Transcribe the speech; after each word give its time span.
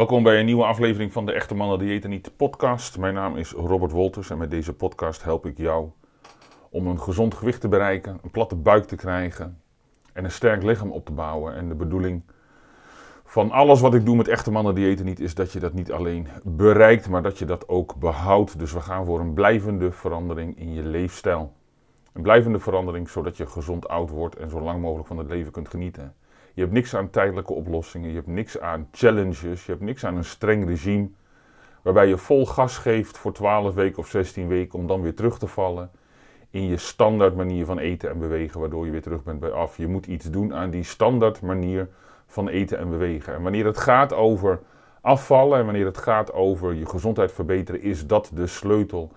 Welkom 0.00 0.22
bij 0.22 0.38
een 0.38 0.44
nieuwe 0.44 0.64
aflevering 0.64 1.12
van 1.12 1.26
de 1.26 1.32
Echte 1.32 1.54
Mannen 1.54 1.78
Diëten 1.78 2.10
Niet 2.10 2.36
podcast. 2.36 2.98
Mijn 2.98 3.14
naam 3.14 3.36
is 3.36 3.50
Robert 3.52 3.92
Wolters 3.92 4.30
en 4.30 4.38
met 4.38 4.50
deze 4.50 4.74
podcast 4.74 5.22
help 5.22 5.46
ik 5.46 5.58
jou 5.58 5.90
om 6.70 6.86
een 6.86 7.00
gezond 7.00 7.34
gewicht 7.34 7.60
te 7.60 7.68
bereiken, 7.68 8.18
een 8.22 8.30
platte 8.30 8.56
buik 8.56 8.84
te 8.84 8.96
krijgen 8.96 9.60
en 10.12 10.24
een 10.24 10.30
sterk 10.30 10.62
lichaam 10.62 10.90
op 10.90 11.04
te 11.04 11.12
bouwen. 11.12 11.54
En 11.54 11.68
de 11.68 11.74
bedoeling 11.74 12.22
van 13.24 13.50
alles 13.50 13.80
wat 13.80 13.94
ik 13.94 14.04
doe 14.04 14.16
met 14.16 14.28
Echte 14.28 14.50
Mannen 14.50 14.74
Diëten 14.74 15.04
Niet 15.04 15.20
is 15.20 15.34
dat 15.34 15.52
je 15.52 15.60
dat 15.60 15.72
niet 15.72 15.92
alleen 15.92 16.28
bereikt, 16.42 17.08
maar 17.08 17.22
dat 17.22 17.38
je 17.38 17.44
dat 17.44 17.68
ook 17.68 17.94
behoudt. 17.96 18.58
Dus 18.58 18.72
we 18.72 18.80
gaan 18.80 19.06
voor 19.06 19.20
een 19.20 19.34
blijvende 19.34 19.92
verandering 19.92 20.58
in 20.58 20.74
je 20.74 20.82
leefstijl. 20.82 21.52
Een 22.12 22.22
blijvende 22.22 22.58
verandering 22.58 23.08
zodat 23.08 23.36
je 23.36 23.46
gezond 23.46 23.88
oud 23.88 24.10
wordt 24.10 24.36
en 24.36 24.50
zo 24.50 24.60
lang 24.60 24.80
mogelijk 24.80 25.08
van 25.08 25.18
het 25.18 25.28
leven 25.28 25.52
kunt 25.52 25.68
genieten. 25.68 26.14
Je 26.54 26.60
hebt 26.60 26.72
niks 26.72 26.94
aan 26.94 27.10
tijdelijke 27.10 27.52
oplossingen, 27.52 28.08
je 28.08 28.14
hebt 28.14 28.26
niks 28.26 28.60
aan 28.60 28.88
challenges, 28.92 29.66
je 29.66 29.70
hebt 29.70 29.84
niks 29.84 30.04
aan 30.04 30.16
een 30.16 30.24
streng 30.24 30.66
regime 30.66 31.08
waarbij 31.82 32.08
je 32.08 32.16
vol 32.16 32.46
gas 32.46 32.78
geeft 32.78 33.18
voor 33.18 33.32
12 33.32 33.74
weken 33.74 33.98
of 33.98 34.08
16 34.08 34.48
weken 34.48 34.78
om 34.78 34.86
dan 34.86 35.02
weer 35.02 35.14
terug 35.14 35.38
te 35.38 35.46
vallen 35.46 35.90
in 36.50 36.66
je 36.66 36.76
standaard 36.76 37.36
manier 37.36 37.64
van 37.64 37.78
eten 37.78 38.10
en 38.10 38.18
bewegen, 38.18 38.60
waardoor 38.60 38.84
je 38.84 38.90
weer 38.90 39.02
terug 39.02 39.22
bent 39.24 39.40
bij 39.40 39.50
af. 39.50 39.76
Je 39.76 39.86
moet 39.86 40.06
iets 40.06 40.30
doen 40.30 40.54
aan 40.54 40.70
die 40.70 40.84
standaard 40.84 41.40
manier 41.42 41.88
van 42.26 42.48
eten 42.48 42.78
en 42.78 42.90
bewegen. 42.90 43.34
En 43.34 43.42
wanneer 43.42 43.64
het 43.64 43.78
gaat 43.78 44.12
over 44.12 44.60
afvallen 45.00 45.58
en 45.58 45.64
wanneer 45.64 45.84
het 45.84 45.98
gaat 45.98 46.32
over 46.32 46.74
je 46.74 46.86
gezondheid 46.86 47.32
verbeteren, 47.32 47.82
is 47.82 48.06
dat 48.06 48.30
de 48.34 48.46
sleutel. 48.46 49.12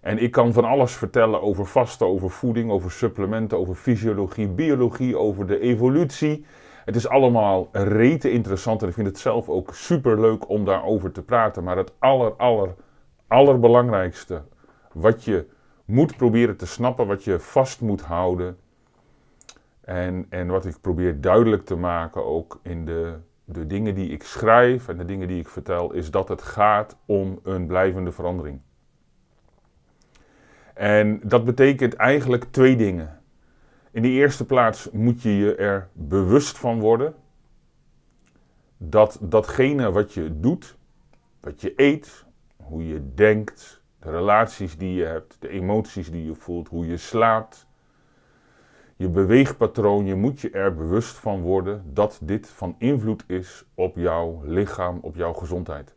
En 0.00 0.18
ik 0.18 0.30
kan 0.30 0.52
van 0.52 0.64
alles 0.64 0.92
vertellen 0.92 1.42
over 1.42 1.66
vasten, 1.66 2.06
over 2.06 2.30
voeding, 2.30 2.70
over 2.70 2.90
supplementen, 2.90 3.58
over 3.58 3.74
fysiologie, 3.74 4.48
biologie, 4.48 5.18
over 5.18 5.46
de 5.46 5.60
evolutie. 5.60 6.44
Het 6.86 6.96
is 6.96 7.08
allemaal 7.08 7.68
rete 7.72 8.30
interessant 8.30 8.82
en 8.82 8.88
ik 8.88 8.94
vind 8.94 9.06
het 9.06 9.18
zelf 9.18 9.48
ook 9.48 9.74
super 9.74 10.20
leuk 10.20 10.48
om 10.48 10.64
daarover 10.64 11.12
te 11.12 11.22
praten. 11.22 11.64
Maar 11.64 11.76
het 11.76 11.92
aller, 11.98 12.32
aller, 12.32 12.74
allerbelangrijkste 13.26 14.42
wat 14.92 15.24
je 15.24 15.46
moet 15.84 16.16
proberen 16.16 16.56
te 16.56 16.66
snappen, 16.66 17.06
wat 17.06 17.24
je 17.24 17.38
vast 17.38 17.80
moet 17.80 18.00
houden. 18.00 18.58
En, 19.80 20.26
en 20.28 20.46
wat 20.46 20.64
ik 20.64 20.80
probeer 20.80 21.20
duidelijk 21.20 21.64
te 21.64 21.76
maken 21.76 22.24
ook 22.24 22.60
in 22.62 22.84
de, 22.84 23.16
de 23.44 23.66
dingen 23.66 23.94
die 23.94 24.08
ik 24.08 24.22
schrijf 24.22 24.88
en 24.88 24.98
de 24.98 25.04
dingen 25.04 25.28
die 25.28 25.40
ik 25.40 25.48
vertel, 25.48 25.92
is 25.92 26.10
dat 26.10 26.28
het 26.28 26.42
gaat 26.42 26.96
om 27.06 27.40
een 27.42 27.66
blijvende 27.66 28.12
verandering. 28.12 28.60
En 30.74 31.20
dat 31.22 31.44
betekent 31.44 31.94
eigenlijk 31.94 32.44
twee 32.44 32.76
dingen. 32.76 33.20
In 33.96 34.02
de 34.02 34.08
eerste 34.08 34.44
plaats 34.44 34.90
moet 34.90 35.22
je 35.22 35.36
je 35.36 35.54
er 35.54 35.88
bewust 35.92 36.58
van 36.58 36.80
worden 36.80 37.14
dat 38.76 39.18
datgene 39.20 39.92
wat 39.92 40.12
je 40.12 40.40
doet, 40.40 40.76
wat 41.40 41.60
je 41.60 41.72
eet, 41.76 42.24
hoe 42.56 42.86
je 42.86 43.14
denkt, 43.14 43.82
de 43.98 44.10
relaties 44.10 44.78
die 44.78 44.94
je 44.94 45.04
hebt, 45.04 45.36
de 45.40 45.48
emoties 45.48 46.10
die 46.10 46.24
je 46.24 46.34
voelt, 46.34 46.68
hoe 46.68 46.86
je 46.86 46.96
slaapt, 46.96 47.66
je 48.96 49.08
beweegpatroon, 49.08 50.06
je 50.06 50.14
moet 50.14 50.40
je 50.40 50.50
er 50.50 50.74
bewust 50.74 51.16
van 51.16 51.40
worden 51.40 51.84
dat 51.92 52.18
dit 52.22 52.48
van 52.48 52.74
invloed 52.78 53.24
is 53.26 53.64
op 53.74 53.96
jouw 53.96 54.42
lichaam, 54.44 54.98
op 55.02 55.16
jouw 55.16 55.32
gezondheid. 55.32 55.94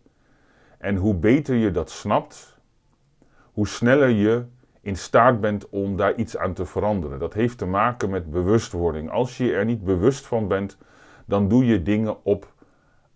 En 0.78 0.96
hoe 0.96 1.16
beter 1.16 1.56
je 1.56 1.72
dat 1.72 1.90
snapt, 1.90 2.60
hoe 3.52 3.68
sneller 3.68 4.10
je 4.10 4.46
in 4.90 4.96
staat 4.96 5.42
bent 5.42 5.70
om 5.70 5.98
daar 5.98 6.16
iets 6.16 6.38
aan 6.38 6.54
te 6.54 6.66
veranderen. 6.66 7.20
Dat 7.20 7.34
heeft 7.34 7.58
te 7.58 7.66
maken 7.66 8.10
met 8.10 8.32
bewustwording. 8.32 9.12
Als 9.12 9.38
je 9.38 9.54
er 9.54 9.66
niet 9.66 9.84
bewust 9.84 10.26
van 10.26 10.48
bent, 10.48 10.78
dan 11.26 11.48
doe 11.48 11.66
je 11.66 11.84
dingen 11.84 12.24
op 12.24 12.54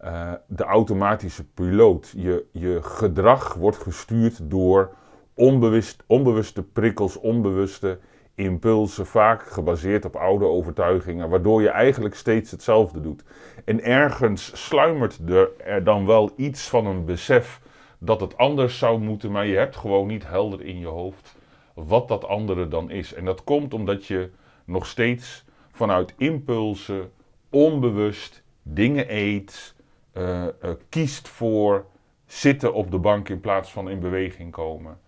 uh, 0.03 0.31
de 0.47 0.63
automatische 0.63 1.45
piloot. 1.45 2.13
Je, 2.15 2.45
je 2.51 2.79
gedrag 2.81 3.53
wordt 3.53 3.77
gestuurd 3.77 4.39
door 4.43 4.91
onbewust, 5.33 6.03
onbewuste 6.07 6.63
prikkels, 6.63 7.19
onbewuste 7.19 7.99
impulsen, 8.35 9.05
vaak 9.05 9.43
gebaseerd 9.43 10.05
op 10.05 10.15
oude 10.15 10.45
overtuigingen, 10.45 11.29
waardoor 11.29 11.61
je 11.61 11.69
eigenlijk 11.69 12.15
steeds 12.15 12.51
hetzelfde 12.51 13.01
doet. 13.01 13.23
En 13.65 13.83
ergens 13.83 14.65
sluimert 14.65 15.19
er 15.57 15.83
dan 15.83 16.05
wel 16.05 16.31
iets 16.35 16.69
van 16.69 16.85
een 16.85 17.05
besef 17.05 17.61
dat 17.97 18.21
het 18.21 18.37
anders 18.37 18.77
zou 18.77 18.99
moeten, 18.99 19.31
maar 19.31 19.45
je 19.45 19.57
hebt 19.57 19.75
gewoon 19.75 20.07
niet 20.07 20.27
helder 20.27 20.61
in 20.61 20.79
je 20.79 20.87
hoofd 20.87 21.41
wat 21.73 22.07
dat 22.07 22.25
andere 22.25 22.67
dan 22.67 22.89
is. 22.89 23.13
En 23.13 23.25
dat 23.25 23.43
komt 23.43 23.73
omdat 23.73 24.05
je 24.05 24.29
nog 24.65 24.85
steeds 24.85 25.45
vanuit 25.71 26.13
impulsen 26.17 27.11
onbewust 27.49 28.43
dingen 28.61 29.05
eet, 29.15 29.75
uh, 30.13 30.43
uh, 30.43 30.71
kiest 30.89 31.27
voor 31.27 31.85
zitten 32.25 32.73
op 32.73 32.91
de 32.91 32.97
bank 32.97 33.29
in 33.29 33.39
plaats 33.39 33.71
van 33.71 33.89
in 33.89 33.99
beweging 33.99 34.51
komen. 34.51 34.99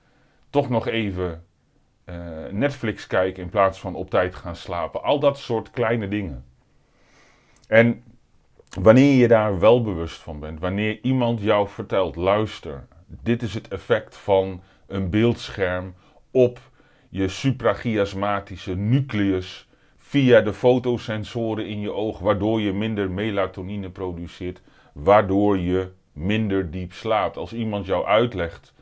Toch 0.49 0.69
nog 0.69 0.87
even 0.87 1.45
uh, 2.05 2.15
Netflix 2.51 3.07
kijken 3.07 3.43
in 3.43 3.49
plaats 3.49 3.79
van 3.79 3.95
op 3.95 4.09
tijd 4.09 4.35
gaan 4.35 4.55
slapen. 4.55 5.03
Al 5.03 5.19
dat 5.19 5.37
soort 5.37 5.71
kleine 5.71 6.07
dingen. 6.07 6.45
En 7.67 8.03
wanneer 8.79 9.15
je 9.15 9.27
daar 9.27 9.59
wel 9.59 9.81
bewust 9.81 10.21
van 10.21 10.39
bent, 10.39 10.59
wanneer 10.59 10.99
iemand 11.01 11.41
jou 11.41 11.67
vertelt: 11.67 12.15
luister, 12.15 12.87
dit 13.07 13.41
is 13.41 13.53
het 13.53 13.67
effect 13.67 14.17
van 14.17 14.61
een 14.87 15.09
beeldscherm 15.09 15.93
op 16.35 16.59
je 17.09 17.27
suprachiasmatische 17.27 18.75
nucleus 18.75 19.67
via 19.97 20.41
de 20.41 20.53
fotosensoren 20.53 21.67
in 21.67 21.79
je 21.79 21.91
oog, 21.91 22.19
waardoor 22.19 22.61
je 22.61 22.73
minder 22.73 23.11
melatonine 23.11 23.89
produceert, 23.89 24.61
waardoor 24.93 25.57
je 25.57 25.91
minder 26.13 26.71
diep 26.71 26.93
slaapt. 26.93 27.37
Als 27.37 27.53
iemand 27.53 27.85
jou 27.85 28.05
uitlegt 28.05 28.73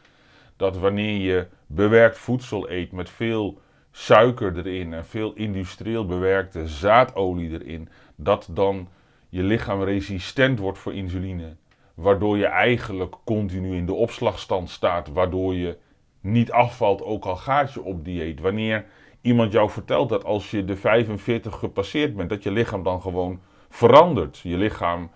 dat 0.57 0.77
wanneer 0.77 1.17
je 1.17 1.47
bewerkt 1.67 2.17
voedsel 2.17 2.69
eet 2.69 2.91
met 2.91 3.09
veel 3.09 3.61
suiker 3.91 4.57
erin 4.57 4.93
en 4.93 5.05
veel 5.05 5.33
industrieel 5.33 6.05
bewerkte 6.05 6.67
zaadolie 6.67 7.51
erin, 7.51 7.89
dat 8.15 8.47
dan 8.51 8.87
je 9.29 9.43
lichaam 9.43 9.83
resistent 9.83 10.59
wordt 10.59 10.77
voor 10.77 10.93
insuline. 10.93 11.55
Waardoor 11.93 12.37
je 12.37 12.45
eigenlijk 12.45 13.15
continu 13.25 13.75
in 13.75 13.85
de 13.85 13.93
opslagstand 13.93 14.69
staat, 14.69 15.07
waardoor 15.07 15.53
je 15.53 15.77
niet 16.23 16.51
afvalt, 16.51 17.01
ook 17.01 17.25
al 17.25 17.35
gaat 17.35 17.73
je 17.73 17.84
op 17.84 18.06
dieet. 18.06 18.39
Wanneer 18.39 18.85
iemand 19.22 19.51
jou 19.51 19.69
vertelt 19.69 20.09
dat 20.09 20.23
als 20.23 20.51
je 20.51 20.66
de 20.66 20.75
45 20.75 21.56
gepasseerd 21.56 22.16
bent, 22.16 22.29
dat 22.29 22.44
je 22.44 22.51
lichaam 22.51 22.84
dan 22.84 23.01
gewoon 23.01 23.41
verandert. 23.69 24.39
Je 24.39 24.57
lichaam 24.57 25.12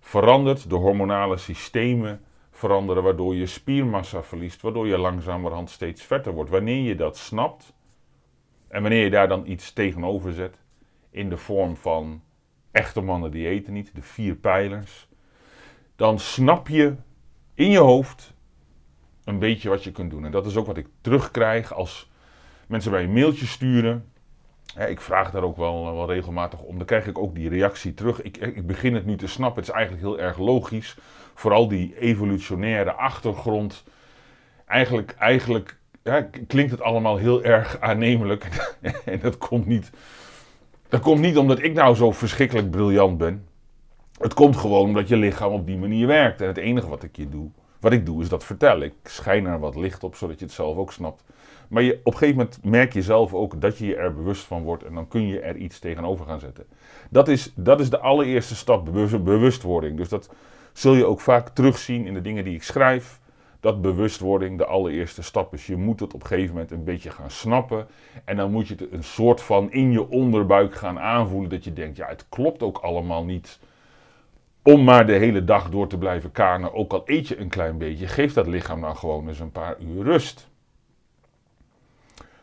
verandert, 0.00 0.70
de 0.70 0.74
hormonale 0.74 1.36
systemen 1.36 2.20
veranderen, 2.50 3.02
waardoor 3.02 3.34
je 3.34 3.46
spiermassa 3.46 4.22
verliest, 4.22 4.62
waardoor 4.62 4.86
je 4.86 4.98
langzamerhand 4.98 5.70
steeds 5.70 6.02
vetter 6.02 6.32
wordt. 6.32 6.50
Wanneer 6.50 6.82
je 6.82 6.94
dat 6.94 7.16
snapt 7.16 7.72
en 8.68 8.82
wanneer 8.82 9.04
je 9.04 9.10
daar 9.10 9.28
dan 9.28 9.46
iets 9.46 9.72
tegenover 9.72 10.32
zet, 10.32 10.60
in 11.10 11.28
de 11.28 11.36
vorm 11.36 11.76
van 11.76 12.22
echte 12.70 13.00
mannen 13.00 13.30
die 13.30 13.48
eten 13.48 13.72
niet, 13.72 13.94
de 13.94 14.02
vier 14.02 14.34
pijlers, 14.34 15.08
dan 15.96 16.18
snap 16.18 16.68
je 16.68 16.94
in 17.54 17.70
je 17.70 17.78
hoofd 17.78 18.36
een 19.28 19.38
beetje 19.38 19.68
wat 19.68 19.84
je 19.84 19.92
kunt 19.92 20.10
doen. 20.10 20.24
En 20.24 20.30
dat 20.30 20.46
is 20.46 20.56
ook 20.56 20.66
wat 20.66 20.76
ik 20.76 20.86
terugkrijg 21.00 21.74
als 21.74 22.10
mensen 22.66 22.90
mij 22.90 23.02
een 23.02 23.12
mailtje 23.12 23.46
sturen. 23.46 24.04
ik 24.88 25.00
vraag 25.00 25.30
daar 25.30 25.42
ook 25.42 25.56
wel, 25.56 25.94
wel 25.94 26.06
regelmatig 26.06 26.60
om. 26.60 26.76
Dan 26.76 26.86
krijg 26.86 27.06
ik 27.06 27.18
ook 27.18 27.34
die 27.34 27.48
reactie 27.48 27.94
terug. 27.94 28.22
Ik, 28.22 28.36
ik 28.36 28.66
begin 28.66 28.94
het 28.94 29.06
nu 29.06 29.16
te 29.16 29.26
snappen. 29.26 29.60
Het 29.60 29.70
is 29.70 29.76
eigenlijk 29.76 30.06
heel 30.06 30.18
erg 30.26 30.38
logisch. 30.38 30.96
Vooral 31.34 31.68
die 31.68 31.98
evolutionaire 31.98 32.92
achtergrond. 32.92 33.84
Eigenlijk, 34.66 35.14
eigenlijk 35.18 35.76
klinkt 36.46 36.70
het 36.70 36.80
allemaal 36.80 37.16
heel 37.16 37.44
erg 37.44 37.80
aannemelijk. 37.80 38.48
en 39.04 39.20
dat 39.20 39.38
komt 39.38 39.66
niet. 39.66 39.90
Dat 40.88 41.00
komt 41.00 41.20
niet 41.20 41.36
omdat 41.36 41.62
ik 41.62 41.72
nou 41.72 41.94
zo 41.94 42.12
verschrikkelijk 42.12 42.70
briljant 42.70 43.18
ben. 43.18 43.46
Het 44.18 44.34
komt 44.34 44.56
gewoon 44.56 44.84
omdat 44.84 45.08
je 45.08 45.16
lichaam 45.16 45.52
op 45.52 45.66
die 45.66 45.78
manier 45.78 46.06
werkt. 46.06 46.40
En 46.40 46.46
het 46.46 46.56
enige 46.56 46.88
wat 46.88 47.02
ik 47.02 47.16
je 47.16 47.28
doe, 47.28 47.50
wat 47.80 47.92
ik 47.92 48.06
doe 48.06 48.22
is 48.22 48.28
dat 48.28 48.44
vertellen. 48.44 48.86
Ik 48.86 48.94
schijn 49.02 49.46
er 49.46 49.58
wat 49.58 49.76
licht 49.76 50.04
op, 50.04 50.14
zodat 50.14 50.38
je 50.38 50.44
het 50.44 50.54
zelf 50.54 50.76
ook 50.76 50.92
snapt. 50.92 51.24
Maar 51.68 51.82
je, 51.82 52.00
op 52.02 52.12
een 52.12 52.18
gegeven 52.18 52.36
moment 52.36 52.64
merk 52.64 52.92
je 52.92 53.02
zelf 53.02 53.34
ook 53.34 53.60
dat 53.60 53.78
je 53.78 53.86
je 53.86 53.96
er 53.96 54.14
bewust 54.14 54.42
van 54.42 54.62
wordt 54.62 54.84
en 54.84 54.94
dan 54.94 55.08
kun 55.08 55.26
je 55.26 55.40
er 55.40 55.56
iets 55.56 55.78
tegenover 55.78 56.26
gaan 56.26 56.40
zetten. 56.40 56.66
Dat 57.10 57.28
is, 57.28 57.52
dat 57.54 57.80
is 57.80 57.90
de 57.90 57.98
allereerste 57.98 58.56
stap, 58.56 58.84
bewustwording. 59.24 59.96
Dus 59.96 60.08
dat 60.08 60.30
zul 60.72 60.94
je 60.94 61.04
ook 61.04 61.20
vaak 61.20 61.48
terugzien 61.48 62.06
in 62.06 62.14
de 62.14 62.20
dingen 62.20 62.44
die 62.44 62.54
ik 62.54 62.62
schrijf. 62.62 63.20
Dat 63.60 63.82
bewustwording 63.82 64.58
de 64.58 64.64
allereerste 64.64 65.22
stap 65.22 65.54
is. 65.54 65.66
Je 65.66 65.76
moet 65.76 66.00
het 66.00 66.14
op 66.14 66.20
een 66.22 66.26
gegeven 66.26 66.52
moment 66.52 66.70
een 66.70 66.84
beetje 66.84 67.10
gaan 67.10 67.30
snappen. 67.30 67.86
En 68.24 68.36
dan 68.36 68.50
moet 68.50 68.68
je 68.68 68.74
het 68.74 68.92
een 68.92 69.04
soort 69.04 69.40
van 69.40 69.72
in 69.72 69.92
je 69.92 70.08
onderbuik 70.08 70.74
gaan 70.74 70.98
aanvoelen. 70.98 71.50
Dat 71.50 71.64
je 71.64 71.72
denkt, 71.72 71.96
ja, 71.96 72.06
het 72.06 72.26
klopt 72.28 72.62
ook 72.62 72.78
allemaal 72.78 73.24
niet 73.24 73.58
om 74.72 74.84
maar 74.84 75.06
de 75.06 75.12
hele 75.12 75.44
dag 75.44 75.70
door 75.70 75.86
te 75.86 75.98
blijven 75.98 76.32
kanen, 76.32 76.74
ook 76.74 76.92
al 76.92 77.02
eet 77.04 77.28
je 77.28 77.38
een 77.38 77.48
klein 77.48 77.78
beetje, 77.78 78.06
geeft 78.06 78.34
dat 78.34 78.46
lichaam 78.46 78.80
dan 78.80 78.96
gewoon 78.96 79.28
eens 79.28 79.40
een 79.40 79.52
paar 79.52 79.76
uur 79.80 80.04
rust. 80.04 80.48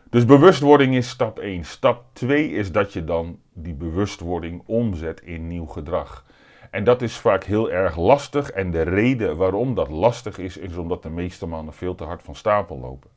Dus 0.10 0.26
bewustwording 0.26 0.96
is 0.96 1.10
stap 1.10 1.40
1. 1.40 1.64
Stap 1.64 2.04
2 2.14 2.52
is 2.52 2.72
dat 2.72 2.94
je 2.94 3.04
dan 3.04 3.40
die 3.54 3.74
bewustwording 3.74 4.64
omzet 4.66 5.22
in 5.22 5.48
nieuw 5.48 5.66
gedrag. 5.66 6.26
En 6.72 6.84
dat 6.84 7.02
is 7.02 7.18
vaak 7.18 7.44
heel 7.44 7.72
erg 7.72 7.98
lastig. 7.98 8.52
En 8.52 8.72
de 8.72 8.82
reden 8.82 9.38
waarom 9.38 9.76
dat 9.76 9.90
lastig 9.90 10.38
is, 10.38 10.58
is 10.58 10.76
omdat 10.76 11.04
de 11.04 11.10
meeste 11.10 11.46
mannen 11.46 11.74
veel 11.74 11.96
te 11.96 12.04
hard 12.04 12.24
van 12.24 12.36
stapel 12.36 12.80
lopen. 12.80 13.10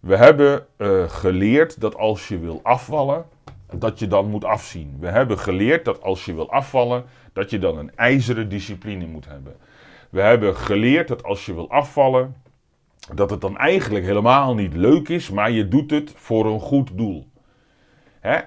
We 0.00 0.16
hebben 0.16 0.66
uh, 0.76 1.08
geleerd 1.08 1.80
dat 1.80 1.96
als 1.96 2.28
je 2.28 2.38
wil 2.38 2.60
afvallen, 2.62 3.24
dat 3.78 3.98
je 3.98 4.06
dan 4.06 4.30
moet 4.30 4.44
afzien. 4.44 4.96
We 5.00 5.08
hebben 5.08 5.38
geleerd 5.38 5.84
dat 5.84 6.02
als 6.02 6.24
je 6.24 6.34
wil 6.34 6.50
afvallen, 6.50 7.04
dat 7.32 7.50
je 7.50 7.58
dan 7.58 7.78
een 7.78 7.94
ijzeren 7.96 8.48
discipline 8.48 9.06
moet 9.06 9.26
hebben. 9.28 9.56
We 10.10 10.20
hebben 10.20 10.56
geleerd 10.56 11.08
dat 11.08 11.22
als 11.22 11.46
je 11.46 11.54
wil 11.54 11.70
afvallen, 11.70 12.36
dat 13.14 13.30
het 13.30 13.40
dan 13.40 13.58
eigenlijk 13.58 14.04
helemaal 14.04 14.54
niet 14.54 14.74
leuk 14.74 15.08
is, 15.08 15.30
maar 15.30 15.50
je 15.50 15.68
doet 15.68 15.90
het 15.90 16.12
voor 16.16 16.46
een 16.46 16.60
goed 16.60 16.90
doel. 16.96 17.28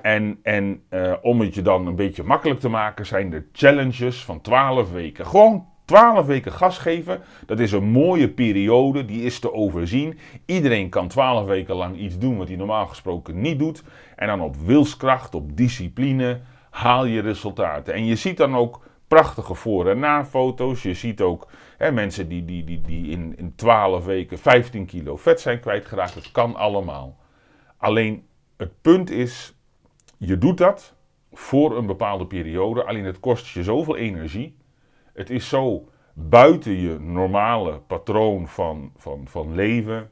En, 0.02 0.40
en 0.44 0.84
uh, 0.90 1.14
om 1.22 1.40
het 1.40 1.56
je 1.56 1.62
dan 1.62 1.88
een 1.88 1.96
beetje 1.96 2.24
makkelijk 2.24 2.60
te 2.60 2.70
maken, 2.70 3.06
zijn 3.06 3.34
er 3.34 3.46
challenges 3.52 4.24
van 4.24 4.42
12 4.42 4.92
weken. 4.92 5.26
Gewoon 5.26 5.68
12 5.86 6.26
weken 6.26 6.52
gas 6.52 6.78
geven, 6.78 7.22
dat 7.46 7.60
is 7.60 7.72
een 7.72 7.84
mooie 7.84 8.30
periode, 8.30 9.06
die 9.06 9.22
is 9.22 9.40
te 9.40 9.54
overzien. 9.54 10.18
Iedereen 10.46 10.90
kan 10.90 11.08
12 11.08 11.46
weken 11.46 11.76
lang 11.76 11.98
iets 11.98 12.18
doen 12.18 12.38
wat 12.38 12.48
hij 12.48 12.58
normaal 12.58 12.88
gesproken 12.88 13.42
niet 13.42 13.60
doet. 13.60 13.84
En 14.16 14.28
dan 14.28 14.42
op 14.42 14.56
wilskracht, 14.56 15.36
op 15.36 15.58
discipline, 15.58 16.40
haal 16.70 17.06
je 17.06 17.22
resultaten. 17.22 17.94
En 17.94 18.06
je 18.06 18.16
ziet 18.16 18.38
dan 18.38 18.56
ook 18.56 18.86
prachtige 19.08 19.54
voor- 19.56 19.90
en 19.90 20.00
na-foto's. 20.00 20.84
Je 20.84 20.94
ziet 20.94 21.22
ook 21.22 21.48
hè, 21.78 21.92
mensen 21.92 22.28
die, 22.28 22.46
die, 22.46 22.64
die, 22.64 22.82
die 22.82 23.08
in, 23.12 23.38
in 23.38 23.56
12 23.56 24.06
weken 24.06 24.38
15 24.38 24.86
kilo 24.86 25.18
vet 25.18 25.42
zijn 25.42 25.60
kwijtgeraakt. 25.60 26.14
Het 26.14 26.32
kan 26.32 26.56
allemaal. 26.56 27.18
Alleen 27.78 28.26
het 28.58 28.82
punt 28.82 29.10
is, 29.10 29.54
je 30.18 30.38
doet 30.38 30.58
dat 30.58 30.96
voor 31.34 31.78
een 31.78 31.86
bepaalde 31.86 32.26
periode. 32.26 32.84
Alleen 32.84 33.06
het 33.06 33.20
kost 33.20 33.48
je 33.48 33.64
zoveel 33.64 33.96
energie. 33.96 34.56
Het 35.14 35.30
is 35.30 35.50
zo 35.50 35.90
buiten 36.14 36.72
je 36.72 37.00
normale 37.00 37.80
patroon 37.80 38.48
van, 38.48 38.92
van, 38.96 39.28
van 39.28 39.56
leven 39.56 40.10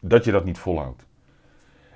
dat 0.00 0.24
je 0.24 0.32
dat 0.32 0.44
niet 0.44 0.58
volhoudt. 0.58 1.06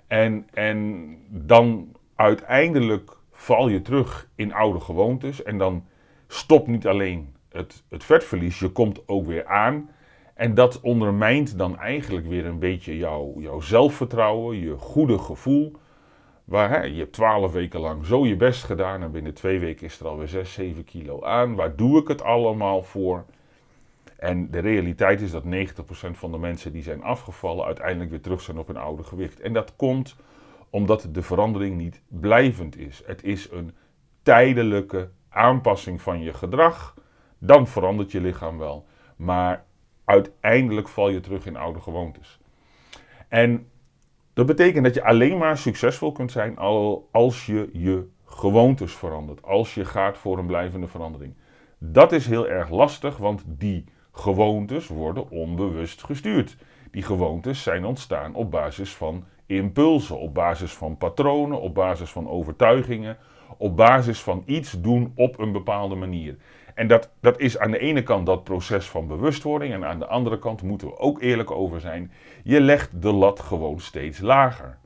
En, 0.06 0.47
en 0.53 1.17
dan 1.29 1.97
uiteindelijk 2.15 3.17
val 3.31 3.69
je 3.69 3.82
terug 3.82 4.29
in 4.35 4.53
oude 4.53 4.81
gewoontes. 4.81 5.43
En 5.43 5.59
dan 5.59 5.85
stopt 6.26 6.67
niet 6.67 6.87
alleen 6.87 7.35
het, 7.49 7.85
het 7.88 8.05
vetverlies, 8.05 8.59
je 8.59 8.69
komt 8.69 9.09
ook 9.09 9.26
weer 9.26 9.47
aan. 9.47 9.91
En 10.35 10.55
dat 10.55 10.81
ondermijnt 10.81 11.59
dan 11.59 11.79
eigenlijk 11.79 12.26
weer 12.26 12.47
een 12.47 12.59
beetje 12.59 12.97
jouw, 12.97 13.35
jouw 13.38 13.61
zelfvertrouwen, 13.61 14.56
je 14.56 14.76
goede 14.76 15.19
gevoel. 15.19 15.73
Waar, 16.48 16.88
je 16.88 16.98
hebt 16.98 17.12
twaalf 17.12 17.52
weken 17.52 17.80
lang 17.80 18.06
zo 18.06 18.26
je 18.26 18.36
best 18.36 18.64
gedaan 18.64 19.02
en 19.02 19.10
binnen 19.10 19.34
twee 19.34 19.58
weken 19.58 19.86
is 19.86 20.00
er 20.00 20.06
alweer 20.06 20.28
6, 20.28 20.52
7 20.52 20.84
kilo 20.84 21.22
aan. 21.22 21.54
Waar 21.54 21.76
doe 21.76 22.00
ik 22.00 22.08
het 22.08 22.22
allemaal 22.22 22.82
voor? 22.82 23.24
En 24.16 24.50
de 24.50 24.58
realiteit 24.58 25.20
is 25.20 25.30
dat 25.30 25.44
90% 25.44 25.46
van 26.10 26.32
de 26.32 26.38
mensen 26.38 26.72
die 26.72 26.82
zijn 26.82 27.02
afgevallen 27.02 27.64
uiteindelijk 27.64 28.10
weer 28.10 28.20
terug 28.20 28.40
zijn 28.40 28.58
op 28.58 28.66
hun 28.66 28.76
oude 28.76 29.02
gewicht. 29.02 29.40
En 29.40 29.52
dat 29.52 29.76
komt 29.76 30.16
omdat 30.70 31.08
de 31.12 31.22
verandering 31.22 31.76
niet 31.76 32.00
blijvend 32.06 32.78
is. 32.78 33.02
Het 33.06 33.24
is 33.24 33.50
een 33.50 33.74
tijdelijke 34.22 35.10
aanpassing 35.28 36.02
van 36.02 36.22
je 36.22 36.32
gedrag. 36.32 36.94
Dan 37.38 37.66
verandert 37.66 38.12
je 38.12 38.20
lichaam 38.20 38.58
wel. 38.58 38.86
Maar 39.16 39.64
uiteindelijk 40.04 40.88
val 40.88 41.08
je 41.08 41.20
terug 41.20 41.46
in 41.46 41.56
oude 41.56 41.80
gewoontes. 41.80 42.40
En 43.28 43.68
dat 44.38 44.46
betekent 44.46 44.85
dat 44.85 44.94
je 44.94 45.05
alleen 45.05 45.38
maar 45.38 45.58
succesvol 45.58 46.12
kunt 46.12 46.32
zijn 46.32 46.58
als 47.12 47.46
je 47.46 47.70
je 47.73 48.08
gewoontes 48.25 48.93
verandert. 48.93 49.43
Als 49.43 49.75
je 49.75 49.85
gaat 49.85 50.19
voor 50.19 50.38
een 50.38 50.46
blijvende 50.46 50.87
verandering. 50.87 51.35
Dat 51.79 52.12
is 52.12 52.26
heel 52.26 52.49
erg 52.49 52.70
lastig, 52.70 53.17
want 53.17 53.44
die 53.46 53.85
gewoontes 54.12 54.88
worden 54.88 55.31
onbewust 55.31 56.05
gestuurd. 56.05 56.56
Die 56.90 57.02
gewoontes 57.02 57.62
zijn 57.62 57.85
ontstaan 57.85 58.35
op 58.35 58.50
basis 58.50 58.94
van 58.94 59.25
impulsen, 59.46 60.19
op 60.19 60.35
basis 60.35 60.73
van 60.73 60.96
patronen, 60.96 61.61
op 61.61 61.75
basis 61.75 62.11
van 62.11 62.29
overtuigingen, 62.29 63.17
op 63.56 63.76
basis 63.76 64.20
van 64.20 64.43
iets 64.46 64.81
doen 64.81 65.12
op 65.14 65.38
een 65.38 65.52
bepaalde 65.52 65.94
manier. 65.94 66.37
En 66.78 66.86
dat, 66.86 67.10
dat 67.20 67.40
is 67.40 67.58
aan 67.58 67.70
de 67.70 67.78
ene 67.78 68.02
kant 68.02 68.26
dat 68.26 68.44
proces 68.44 68.86
van 68.86 69.06
bewustwording 69.06 69.72
en 69.72 69.84
aan 69.84 69.98
de 69.98 70.06
andere 70.06 70.38
kant 70.38 70.62
moeten 70.62 70.88
we 70.88 70.98
ook 70.98 71.22
eerlijk 71.22 71.50
over 71.50 71.80
zijn. 71.80 72.12
Je 72.42 72.60
legt 72.60 73.02
de 73.02 73.12
lat 73.12 73.40
gewoon 73.40 73.80
steeds 73.80 74.20
lager. 74.20 74.78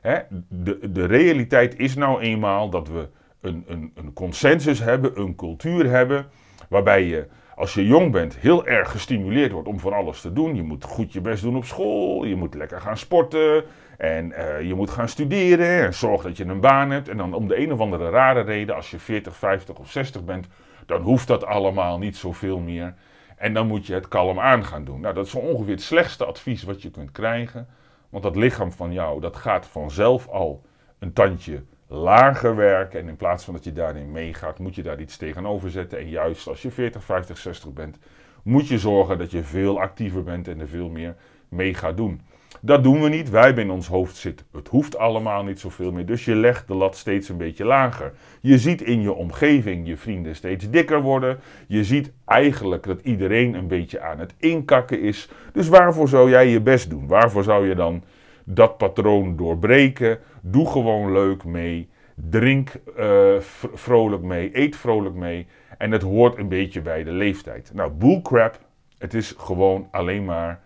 Hè? 0.00 0.18
De, 0.48 0.90
de 0.92 1.04
realiteit 1.04 1.78
is 1.78 1.94
nou 1.94 2.20
eenmaal 2.20 2.70
dat 2.70 2.88
we 2.88 3.08
een, 3.40 3.64
een, 3.66 3.92
een 3.94 4.12
consensus 4.12 4.78
hebben, 4.78 5.20
een 5.20 5.34
cultuur 5.34 5.90
hebben, 5.90 6.26
waarbij 6.68 7.04
je 7.04 7.26
als 7.54 7.74
je 7.74 7.86
jong 7.86 8.12
bent 8.12 8.36
heel 8.36 8.66
erg 8.66 8.90
gestimuleerd 8.90 9.52
wordt 9.52 9.68
om 9.68 9.80
van 9.80 9.92
alles 9.92 10.20
te 10.20 10.32
doen. 10.32 10.54
Je 10.54 10.62
moet 10.62 10.84
goed 10.84 11.12
je 11.12 11.20
best 11.20 11.42
doen 11.42 11.56
op 11.56 11.64
school, 11.64 12.24
je 12.24 12.36
moet 12.36 12.54
lekker 12.54 12.80
gaan 12.80 12.98
sporten 12.98 13.64
en 13.98 14.30
uh, 14.30 14.62
je 14.62 14.74
moet 14.74 14.90
gaan 14.90 15.08
studeren 15.08 15.84
en 15.84 15.94
zorg 15.94 16.22
dat 16.22 16.36
je 16.36 16.44
een 16.44 16.60
baan 16.60 16.90
hebt. 16.90 17.08
En 17.08 17.16
dan 17.16 17.34
om 17.34 17.48
de 17.48 17.58
een 17.60 17.72
of 17.72 17.80
andere 17.80 18.10
rare 18.10 18.40
reden, 18.40 18.74
als 18.74 18.90
je 18.90 18.98
40, 18.98 19.36
50 19.36 19.78
of 19.78 19.90
60 19.90 20.24
bent, 20.24 20.48
dan 20.88 21.02
hoeft 21.02 21.26
dat 21.26 21.44
allemaal 21.44 21.98
niet 21.98 22.16
zoveel 22.16 22.58
meer. 22.58 22.94
En 23.36 23.52
dan 23.54 23.66
moet 23.66 23.86
je 23.86 23.94
het 23.94 24.08
kalm 24.08 24.40
aan 24.40 24.64
gaan 24.64 24.84
doen. 24.84 25.00
Nou, 25.00 25.14
dat 25.14 25.26
is 25.26 25.34
ongeveer 25.34 25.74
het 25.74 25.82
slechtste 25.82 26.24
advies 26.24 26.62
wat 26.62 26.82
je 26.82 26.90
kunt 26.90 27.12
krijgen. 27.12 27.68
Want 28.08 28.22
dat 28.22 28.36
lichaam 28.36 28.72
van 28.72 28.92
jou, 28.92 29.20
dat 29.20 29.36
gaat 29.36 29.66
vanzelf 29.66 30.28
al 30.28 30.64
een 30.98 31.12
tandje 31.12 31.62
lager 31.86 32.56
werken. 32.56 33.00
En 33.00 33.08
in 33.08 33.16
plaats 33.16 33.44
van 33.44 33.54
dat 33.54 33.64
je 33.64 33.72
daarin 33.72 34.12
meegaat, 34.12 34.58
moet 34.58 34.74
je 34.74 34.82
daar 34.82 35.00
iets 35.00 35.16
tegenover 35.16 35.70
zetten. 35.70 35.98
En 35.98 36.08
juist 36.08 36.48
als 36.48 36.62
je 36.62 36.70
40, 36.70 37.04
50, 37.04 37.38
60 37.38 37.72
bent, 37.72 37.98
moet 38.42 38.68
je 38.68 38.78
zorgen 38.78 39.18
dat 39.18 39.30
je 39.30 39.42
veel 39.42 39.80
actiever 39.80 40.22
bent 40.22 40.48
en 40.48 40.60
er 40.60 40.68
veel 40.68 40.88
meer 40.88 41.16
mee 41.48 41.74
gaat 41.74 41.96
doen. 41.96 42.20
Dat 42.60 42.82
doen 42.82 43.02
we 43.02 43.08
niet. 43.08 43.30
Wij 43.30 43.44
hebben 43.44 43.64
in 43.64 43.70
ons 43.70 43.86
hoofd 43.86 44.16
zitten. 44.16 44.46
Het 44.52 44.68
hoeft 44.68 44.98
allemaal 44.98 45.42
niet 45.42 45.60
zoveel 45.60 45.92
meer. 45.92 46.06
Dus 46.06 46.24
je 46.24 46.34
legt 46.34 46.68
de 46.68 46.74
lat 46.74 46.96
steeds 46.96 47.28
een 47.28 47.36
beetje 47.36 47.64
lager. 47.64 48.12
Je 48.40 48.58
ziet 48.58 48.82
in 48.82 49.00
je 49.00 49.12
omgeving 49.12 49.86
je 49.86 49.96
vrienden 49.96 50.36
steeds 50.36 50.70
dikker 50.70 51.02
worden. 51.02 51.38
Je 51.66 51.84
ziet 51.84 52.12
eigenlijk 52.24 52.82
dat 52.82 53.00
iedereen 53.00 53.54
een 53.54 53.66
beetje 53.68 54.00
aan 54.00 54.18
het 54.18 54.34
inkakken 54.38 55.00
is. 55.00 55.28
Dus 55.52 55.68
waarvoor 55.68 56.08
zou 56.08 56.30
jij 56.30 56.48
je 56.48 56.60
best 56.60 56.90
doen? 56.90 57.06
Waarvoor 57.06 57.44
zou 57.44 57.68
je 57.68 57.74
dan 57.74 58.02
dat 58.44 58.76
patroon 58.76 59.36
doorbreken? 59.36 60.18
Doe 60.40 60.70
gewoon 60.70 61.12
leuk 61.12 61.44
mee. 61.44 61.88
Drink 62.14 62.72
uh, 62.98 63.40
vrolijk 63.74 64.22
mee. 64.22 64.50
Eet 64.52 64.76
vrolijk 64.76 65.14
mee. 65.14 65.46
En 65.78 65.90
het 65.90 66.02
hoort 66.02 66.38
een 66.38 66.48
beetje 66.48 66.80
bij 66.80 67.04
de 67.04 67.12
leeftijd. 67.12 67.70
Nou, 67.74 67.90
bullcrap. 67.90 68.58
Het 68.98 69.14
is 69.14 69.34
gewoon 69.36 69.88
alleen 69.90 70.24
maar 70.24 70.60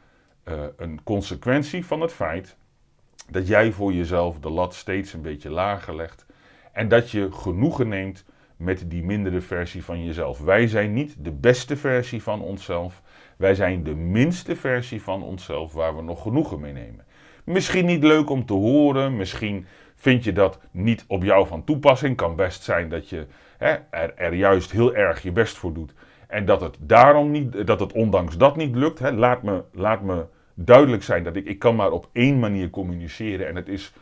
uh, 0.45 0.55
een 0.77 1.01
consequentie 1.03 1.87
van 1.87 2.01
het 2.01 2.13
feit 2.13 2.57
dat 3.31 3.47
jij 3.47 3.73
voor 3.73 3.93
jezelf 3.93 4.39
de 4.39 4.51
lat 4.51 4.75
steeds 4.75 5.13
een 5.13 5.23
beetje 5.23 5.51
lager 5.51 5.97
legt 5.97 6.27
en 6.73 6.89
dat 6.89 7.11
je 7.11 7.33
genoegen 7.33 7.89
neemt 7.89 8.25
met 8.57 8.91
die 8.91 9.05
mindere 9.05 9.41
versie 9.41 9.85
van 9.85 10.05
jezelf. 10.05 10.41
Wij 10.41 10.67
zijn 10.67 10.93
niet 10.93 11.15
de 11.19 11.33
beste 11.33 11.77
versie 11.77 12.23
van 12.23 12.43
onszelf, 12.43 13.03
wij 13.37 13.55
zijn 13.55 13.83
de 13.83 13.95
minste 13.95 14.57
versie 14.57 15.03
van 15.03 15.23
onszelf 15.23 15.73
waar 15.73 15.97
we 15.97 16.03
nog 16.03 16.23
genoegen 16.23 16.61
mee 16.61 16.73
nemen. 16.73 17.05
Misschien 17.45 17.87
niet 17.87 18.03
leuk 18.03 18.31
om 18.31 18.47
te 18.47 18.53
horen, 18.53 19.17
misschien 19.17 19.67
vind 19.95 20.25
je 20.25 20.33
dat 20.33 20.59
niet 20.71 21.05
op 21.09 21.23
jou 21.23 21.47
van 21.47 21.65
toepassing. 21.65 22.17
Kan 22.17 22.37
best 22.37 22.63
zijn 22.63 22.89
dat 22.89 23.09
je 23.09 23.27
hè, 23.59 23.73
er 24.17 24.35
juist 24.35 24.71
heel 24.71 24.95
erg 24.95 25.23
je 25.23 25.33
best 25.33 25.57
voor 25.57 25.73
doet 25.73 25.95
en 26.33 26.45
dat 26.45 26.61
het 26.61 26.77
daarom 26.81 27.31
niet, 27.31 27.67
dat 27.67 27.81
het 27.81 27.93
ondanks 27.93 28.37
dat 28.37 28.57
niet 28.57 28.75
lukt. 28.75 28.99
Hè, 28.99 29.13
laat, 29.13 29.43
me, 29.43 29.63
laat 29.73 30.03
me 30.03 30.25
duidelijk 30.55 31.03
zijn 31.03 31.25
dat 31.25 31.37
ik, 31.37 31.47
ik 31.47 31.59
kan 31.59 31.77
maar 31.77 31.91
op 31.91 32.09
één 32.13 32.39
manier 32.39 32.71
communiceren. 32.71 33.49
En 33.49 33.57
het 33.57 33.69
is 33.69 33.93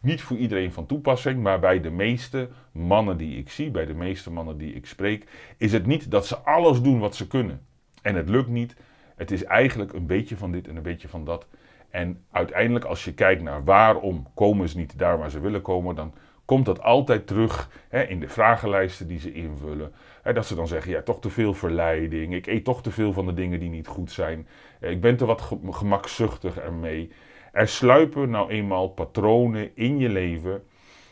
niet 0.00 0.22
voor 0.22 0.36
iedereen 0.36 0.72
van 0.72 0.86
toepassing. 0.86 1.42
Maar 1.42 1.60
bij 1.60 1.80
de 1.80 1.90
meeste 1.90 2.48
mannen 2.72 3.16
die 3.16 3.38
ik 3.38 3.50
zie, 3.50 3.70
bij 3.70 3.86
de 3.86 3.94
meeste 3.94 4.30
mannen 4.30 4.58
die 4.58 4.74
ik 4.74 4.86
spreek, 4.86 5.24
is 5.56 5.72
het 5.72 5.86
niet 5.86 6.10
dat 6.10 6.26
ze 6.26 6.36
alles 6.36 6.82
doen 6.82 6.98
wat 6.98 7.16
ze 7.16 7.26
kunnen. 7.26 7.60
En 8.02 8.14
het 8.14 8.28
lukt 8.28 8.48
niet. 8.48 8.76
Het 9.16 9.30
is 9.30 9.44
eigenlijk 9.44 9.92
een 9.92 10.06
beetje 10.06 10.36
van 10.36 10.52
dit 10.52 10.68
en 10.68 10.76
een 10.76 10.82
beetje 10.82 11.08
van 11.08 11.24
dat. 11.24 11.46
En 11.90 12.24
uiteindelijk, 12.30 12.84
als 12.84 13.04
je 13.04 13.14
kijkt 13.14 13.42
naar 13.42 13.64
waarom 13.64 14.26
komen 14.34 14.68
ze 14.68 14.78
niet 14.78 14.98
daar 14.98 15.18
waar 15.18 15.30
ze 15.30 15.40
willen 15.40 15.62
komen, 15.62 15.94
dan 15.94 16.14
komt 16.48 16.66
dat 16.66 16.82
altijd 16.82 17.26
terug 17.26 17.70
hè, 17.88 18.02
in 18.02 18.20
de 18.20 18.28
vragenlijsten 18.28 19.08
die 19.08 19.18
ze 19.18 19.32
invullen. 19.32 19.92
Hè, 20.22 20.32
dat 20.32 20.46
ze 20.46 20.54
dan 20.54 20.66
zeggen, 20.66 20.92
ja, 20.92 21.02
toch 21.02 21.20
te 21.20 21.30
veel 21.30 21.54
verleiding, 21.54 22.34
ik 22.34 22.46
eet 22.46 22.64
toch 22.64 22.82
te 22.82 22.90
veel 22.90 23.12
van 23.12 23.26
de 23.26 23.32
dingen 23.32 23.60
die 23.60 23.70
niet 23.70 23.86
goed 23.86 24.10
zijn, 24.10 24.48
eh, 24.80 24.90
ik 24.90 25.00
ben 25.00 25.16
te 25.16 25.26
wat 25.26 25.50
gemakzuchtig 25.70 26.58
ermee. 26.58 27.10
Er 27.52 27.68
sluipen 27.68 28.30
nou 28.30 28.50
eenmaal 28.50 28.88
patronen 28.88 29.70
in 29.74 29.98
je 29.98 30.08
leven 30.08 30.62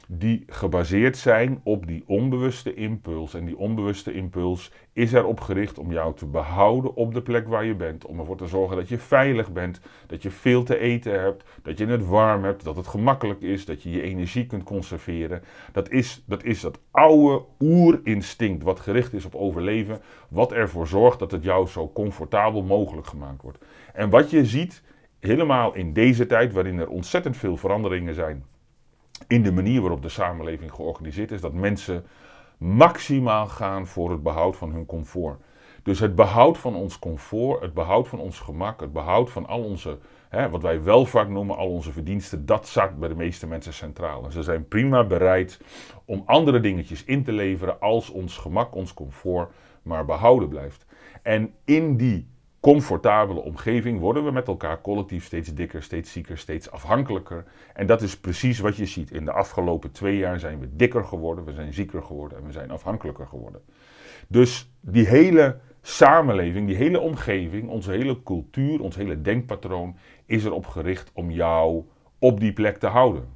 die 0.06 0.44
gebaseerd 0.46 1.16
zijn 1.16 1.60
op 1.62 1.86
die 1.86 2.04
onbewuste 2.06 2.74
impuls. 2.74 3.34
En 3.34 3.44
die 3.44 3.58
onbewuste 3.58 4.12
impuls 4.12 4.72
is 4.92 5.12
erop 5.12 5.40
gericht 5.40 5.78
om 5.78 5.92
jou 5.92 6.14
te 6.14 6.26
behouden 6.26 6.94
op 6.94 7.14
de 7.14 7.22
plek 7.22 7.48
waar 7.48 7.64
je 7.64 7.74
bent. 7.74 8.06
Om 8.06 8.18
ervoor 8.18 8.36
te 8.36 8.46
zorgen 8.46 8.76
dat 8.76 8.88
je 8.88 8.98
veilig 8.98 9.52
bent, 9.52 9.80
dat 10.06 10.22
je 10.22 10.30
veel 10.30 10.62
te 10.62 10.78
eten 10.78 11.20
hebt, 11.20 11.44
dat 11.62 11.78
je 11.78 11.86
het 11.86 12.06
warm 12.06 12.44
hebt, 12.44 12.64
dat 12.64 12.76
het 12.76 12.86
gemakkelijk 12.86 13.40
is, 13.40 13.64
dat 13.64 13.82
je 13.82 13.90
je 13.90 14.02
energie 14.02 14.46
kunt 14.46 14.62
conserveren. 14.62 15.42
Dat 15.72 15.90
is 15.90 16.22
dat, 16.26 16.44
is 16.44 16.60
dat 16.60 16.80
oude 16.90 17.44
oerinstinct 17.60 18.62
wat 18.62 18.80
gericht 18.80 19.12
is 19.12 19.24
op 19.24 19.34
overleven, 19.34 20.00
wat 20.28 20.52
ervoor 20.52 20.86
zorgt 20.86 21.18
dat 21.18 21.30
het 21.30 21.42
jou 21.42 21.66
zo 21.66 21.92
comfortabel 21.92 22.62
mogelijk 22.62 23.06
gemaakt 23.06 23.42
wordt. 23.42 23.58
En 23.92 24.10
wat 24.10 24.30
je 24.30 24.44
ziet, 24.44 24.82
helemaal 25.20 25.74
in 25.74 25.92
deze 25.92 26.26
tijd 26.26 26.52
waarin 26.52 26.78
er 26.78 26.88
ontzettend 26.88 27.36
veel 27.36 27.56
veranderingen 27.56 28.14
zijn 28.14 28.44
in 29.26 29.42
de 29.42 29.52
manier 29.52 29.80
waarop 29.80 30.02
de 30.02 30.08
samenleving 30.08 30.72
georganiseerd 30.72 31.30
is, 31.30 31.40
dat 31.40 31.52
mensen 31.52 32.04
maximaal 32.58 33.46
gaan 33.46 33.86
voor 33.86 34.10
het 34.10 34.22
behoud 34.22 34.56
van 34.56 34.72
hun 34.72 34.86
comfort. 34.86 35.40
Dus 35.82 35.98
het 35.98 36.14
behoud 36.14 36.58
van 36.58 36.74
ons 36.74 36.98
comfort, 36.98 37.62
het 37.62 37.74
behoud 37.74 38.08
van 38.08 38.18
ons 38.18 38.40
gemak, 38.40 38.80
het 38.80 38.92
behoud 38.92 39.30
van 39.30 39.46
al 39.46 39.62
onze, 39.62 39.98
hè, 40.28 40.50
wat 40.50 40.62
wij 40.62 40.82
wel 40.82 41.06
vaak 41.06 41.28
noemen, 41.28 41.56
al 41.56 41.70
onze 41.70 41.92
verdiensten, 41.92 42.46
dat 42.46 42.66
staat 42.66 42.98
bij 42.98 43.08
de 43.08 43.14
meeste 43.14 43.46
mensen 43.46 43.72
centraal. 43.72 44.24
En 44.24 44.32
ze 44.32 44.42
zijn 44.42 44.68
prima 44.68 45.04
bereid 45.04 45.60
om 46.04 46.22
andere 46.26 46.60
dingetjes 46.60 47.04
in 47.04 47.24
te 47.24 47.32
leveren 47.32 47.80
als 47.80 48.10
ons 48.10 48.36
gemak, 48.36 48.74
ons 48.74 48.94
comfort 48.94 49.50
maar 49.82 50.04
behouden 50.04 50.48
blijft. 50.48 50.86
En 51.22 51.54
in 51.64 51.96
die 51.96 52.28
comfortabele 52.72 53.40
omgeving 53.40 54.00
worden 54.00 54.24
we 54.24 54.30
met 54.30 54.48
elkaar 54.48 54.80
collectief 54.80 55.24
steeds 55.24 55.54
dikker, 55.54 55.82
steeds 55.82 56.12
zieker, 56.12 56.38
steeds 56.38 56.70
afhankelijker. 56.70 57.44
En 57.74 57.86
dat 57.86 58.02
is 58.02 58.20
precies 58.20 58.58
wat 58.58 58.76
je 58.76 58.86
ziet. 58.86 59.10
In 59.10 59.24
de 59.24 59.32
afgelopen 59.32 59.92
twee 59.92 60.16
jaar 60.16 60.38
zijn 60.38 60.60
we 60.60 60.76
dikker 60.76 61.04
geworden, 61.04 61.44
we 61.44 61.52
zijn 61.52 61.72
zieker 61.72 62.02
geworden 62.02 62.38
en 62.38 62.46
we 62.46 62.52
zijn 62.52 62.70
afhankelijker 62.70 63.26
geworden. 63.26 63.60
Dus 64.28 64.70
die 64.80 65.06
hele 65.06 65.58
samenleving, 65.82 66.66
die 66.66 66.76
hele 66.76 67.00
omgeving, 67.00 67.68
onze 67.68 67.90
hele 67.90 68.22
cultuur, 68.22 68.80
ons 68.80 68.96
hele 68.96 69.20
denkpatroon 69.20 69.96
is 70.24 70.44
erop 70.44 70.66
gericht 70.66 71.10
om 71.14 71.30
jou 71.30 71.84
op 72.18 72.40
die 72.40 72.52
plek 72.52 72.76
te 72.76 72.86
houden. 72.86 73.28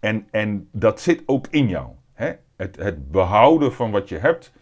En, 0.00 0.26
en 0.30 0.68
dat 0.72 1.00
zit 1.00 1.22
ook 1.26 1.46
in 1.50 1.68
jou. 1.68 1.88
Hè? 2.12 2.32
Het, 2.56 2.76
het 2.76 3.10
behouden 3.10 3.72
van 3.72 3.90
wat 3.90 4.08
je 4.08 4.18
hebt, 4.18 4.52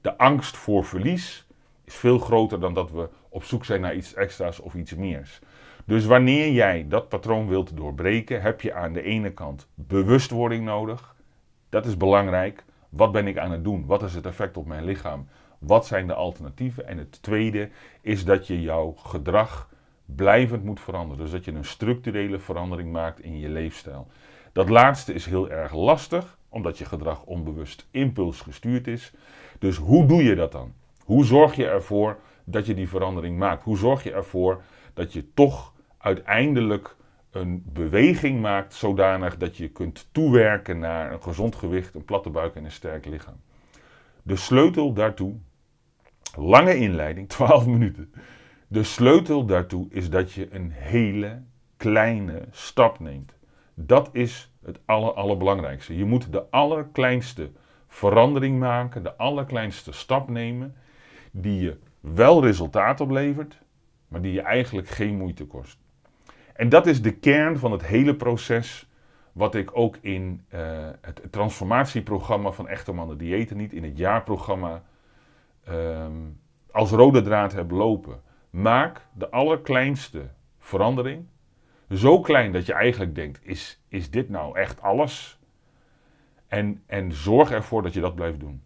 de 0.00 0.16
angst 0.16 0.56
voor 0.56 0.84
verlies, 0.84 1.46
is 1.88 1.94
veel 1.94 2.18
groter 2.18 2.60
dan 2.60 2.74
dat 2.74 2.90
we 2.90 3.08
op 3.38 3.44
zoek 3.44 3.64
zijn 3.64 3.80
naar 3.80 3.94
iets 3.94 4.14
extra's 4.14 4.60
of 4.60 4.74
iets 4.74 4.94
meers. 4.94 5.40
Dus 5.84 6.04
wanneer 6.04 6.52
jij 6.52 6.86
dat 6.88 7.08
patroon 7.08 7.48
wilt 7.48 7.76
doorbreken, 7.76 8.42
heb 8.42 8.60
je 8.60 8.74
aan 8.74 8.92
de 8.92 9.02
ene 9.02 9.30
kant 9.30 9.68
bewustwording 9.74 10.64
nodig. 10.64 11.16
Dat 11.68 11.86
is 11.86 11.96
belangrijk. 11.96 12.64
Wat 12.88 13.12
ben 13.12 13.26
ik 13.26 13.38
aan 13.38 13.50
het 13.50 13.64
doen? 13.64 13.86
Wat 13.86 14.02
is 14.02 14.14
het 14.14 14.26
effect 14.26 14.56
op 14.56 14.66
mijn 14.66 14.84
lichaam? 14.84 15.26
Wat 15.58 15.86
zijn 15.86 16.06
de 16.06 16.14
alternatieven? 16.14 16.86
En 16.86 16.98
het 16.98 17.22
tweede 17.22 17.68
is 18.00 18.24
dat 18.24 18.46
je 18.46 18.60
jouw 18.60 18.92
gedrag 18.96 19.68
blijvend 20.04 20.64
moet 20.64 20.80
veranderen. 20.80 21.22
Dus 21.22 21.32
dat 21.32 21.44
je 21.44 21.52
een 21.52 21.64
structurele 21.64 22.38
verandering 22.38 22.92
maakt 22.92 23.20
in 23.20 23.38
je 23.38 23.48
leefstijl. 23.48 24.06
Dat 24.52 24.68
laatste 24.68 25.12
is 25.12 25.26
heel 25.26 25.50
erg 25.50 25.74
lastig, 25.74 26.38
omdat 26.48 26.78
je 26.78 26.84
gedrag 26.84 27.24
onbewust 27.24 27.86
impulsgestuurd 27.90 28.86
is. 28.86 29.12
Dus 29.58 29.76
hoe 29.76 30.06
doe 30.06 30.22
je 30.24 30.34
dat 30.34 30.52
dan? 30.52 30.72
Hoe 31.04 31.24
zorg 31.24 31.54
je 31.54 31.66
ervoor 31.66 32.18
dat 32.50 32.66
je 32.66 32.74
die 32.74 32.88
verandering 32.88 33.38
maakt? 33.38 33.62
Hoe 33.62 33.76
zorg 33.76 34.02
je 34.02 34.12
ervoor 34.12 34.62
dat 34.94 35.12
je 35.12 35.32
toch 35.32 35.74
uiteindelijk 35.98 36.96
een 37.30 37.62
beweging 37.66 38.40
maakt 38.40 38.74
zodanig 38.74 39.36
dat 39.36 39.56
je 39.56 39.68
kunt 39.68 40.08
toewerken 40.12 40.78
naar 40.78 41.12
een 41.12 41.22
gezond 41.22 41.54
gewicht, 41.54 41.94
een 41.94 42.04
platte 42.04 42.30
buik 42.30 42.54
en 42.54 42.64
een 42.64 42.70
sterk 42.70 43.06
lichaam? 43.06 43.40
De 44.22 44.36
sleutel 44.36 44.92
daartoe, 44.92 45.34
lange 46.36 46.76
inleiding, 46.76 47.28
12 47.38 47.66
minuten. 47.66 48.12
De 48.68 48.82
sleutel 48.82 49.44
daartoe 49.44 49.86
is 49.90 50.10
dat 50.10 50.32
je 50.32 50.54
een 50.54 50.70
hele 50.70 51.42
kleine 51.76 52.42
stap 52.50 52.98
neemt. 52.98 53.36
Dat 53.74 54.08
is 54.12 54.52
het 54.64 54.80
aller, 54.84 55.12
allerbelangrijkste. 55.12 55.96
Je 55.96 56.04
moet 56.04 56.32
de 56.32 56.50
allerkleinste 56.50 57.50
verandering 57.86 58.58
maken, 58.58 59.02
de 59.02 59.16
allerkleinste 59.16 59.92
stap 59.92 60.28
nemen 60.28 60.74
die 61.30 61.60
je 61.60 61.78
wel 62.00 62.42
resultaat 62.42 63.00
oplevert, 63.00 63.58
maar 64.08 64.20
die 64.20 64.32
je 64.32 64.42
eigenlijk 64.42 64.88
geen 64.88 65.16
moeite 65.16 65.46
kost. 65.46 65.78
En 66.54 66.68
dat 66.68 66.86
is 66.86 67.02
de 67.02 67.12
kern 67.12 67.58
van 67.58 67.72
het 67.72 67.86
hele 67.86 68.14
proces 68.14 68.88
wat 69.32 69.54
ik 69.54 69.70
ook 69.72 69.96
in 70.00 70.44
uh, 70.54 70.88
het 71.00 71.22
transformatieprogramma 71.30 72.50
van 72.50 72.68
Echte 72.68 72.92
Mannen 72.92 73.18
Diëten 73.18 73.56
niet, 73.56 73.72
in 73.72 73.84
het 73.84 73.98
jaarprogramma, 73.98 74.82
um, 75.68 76.40
als 76.70 76.90
rode 76.90 77.22
draad 77.22 77.52
heb 77.52 77.70
lopen. 77.70 78.20
Maak 78.50 79.06
de 79.12 79.30
allerkleinste 79.30 80.28
verandering, 80.58 81.26
zo 81.90 82.20
klein 82.20 82.52
dat 82.52 82.66
je 82.66 82.72
eigenlijk 82.72 83.14
denkt, 83.14 83.40
is, 83.42 83.82
is 83.88 84.10
dit 84.10 84.28
nou 84.28 84.58
echt 84.58 84.82
alles? 84.82 85.38
En, 86.46 86.82
en 86.86 87.12
zorg 87.12 87.50
ervoor 87.50 87.82
dat 87.82 87.92
je 87.92 88.00
dat 88.00 88.14
blijft 88.14 88.40
doen. 88.40 88.62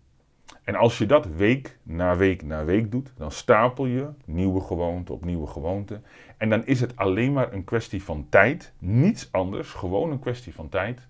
En 0.65 0.75
als 0.75 0.99
je 0.99 1.07
dat 1.07 1.27
week 1.27 1.79
na 1.83 2.17
week 2.17 2.43
na 2.43 2.65
week 2.65 2.91
doet, 2.91 3.13
dan 3.17 3.31
stapel 3.31 3.87
je 3.87 4.09
nieuwe 4.25 4.61
gewoonte 4.61 5.13
op 5.13 5.25
nieuwe 5.25 5.47
gewoonte. 5.47 6.01
En 6.37 6.49
dan 6.49 6.67
is 6.67 6.81
het 6.81 6.97
alleen 6.97 7.33
maar 7.33 7.53
een 7.53 7.65
kwestie 7.65 8.03
van 8.03 8.27
tijd, 8.29 8.73
niets 8.79 9.29
anders, 9.33 9.71
gewoon 9.71 10.11
een 10.11 10.19
kwestie 10.19 10.55
van 10.55 10.69
tijd, 10.69 11.07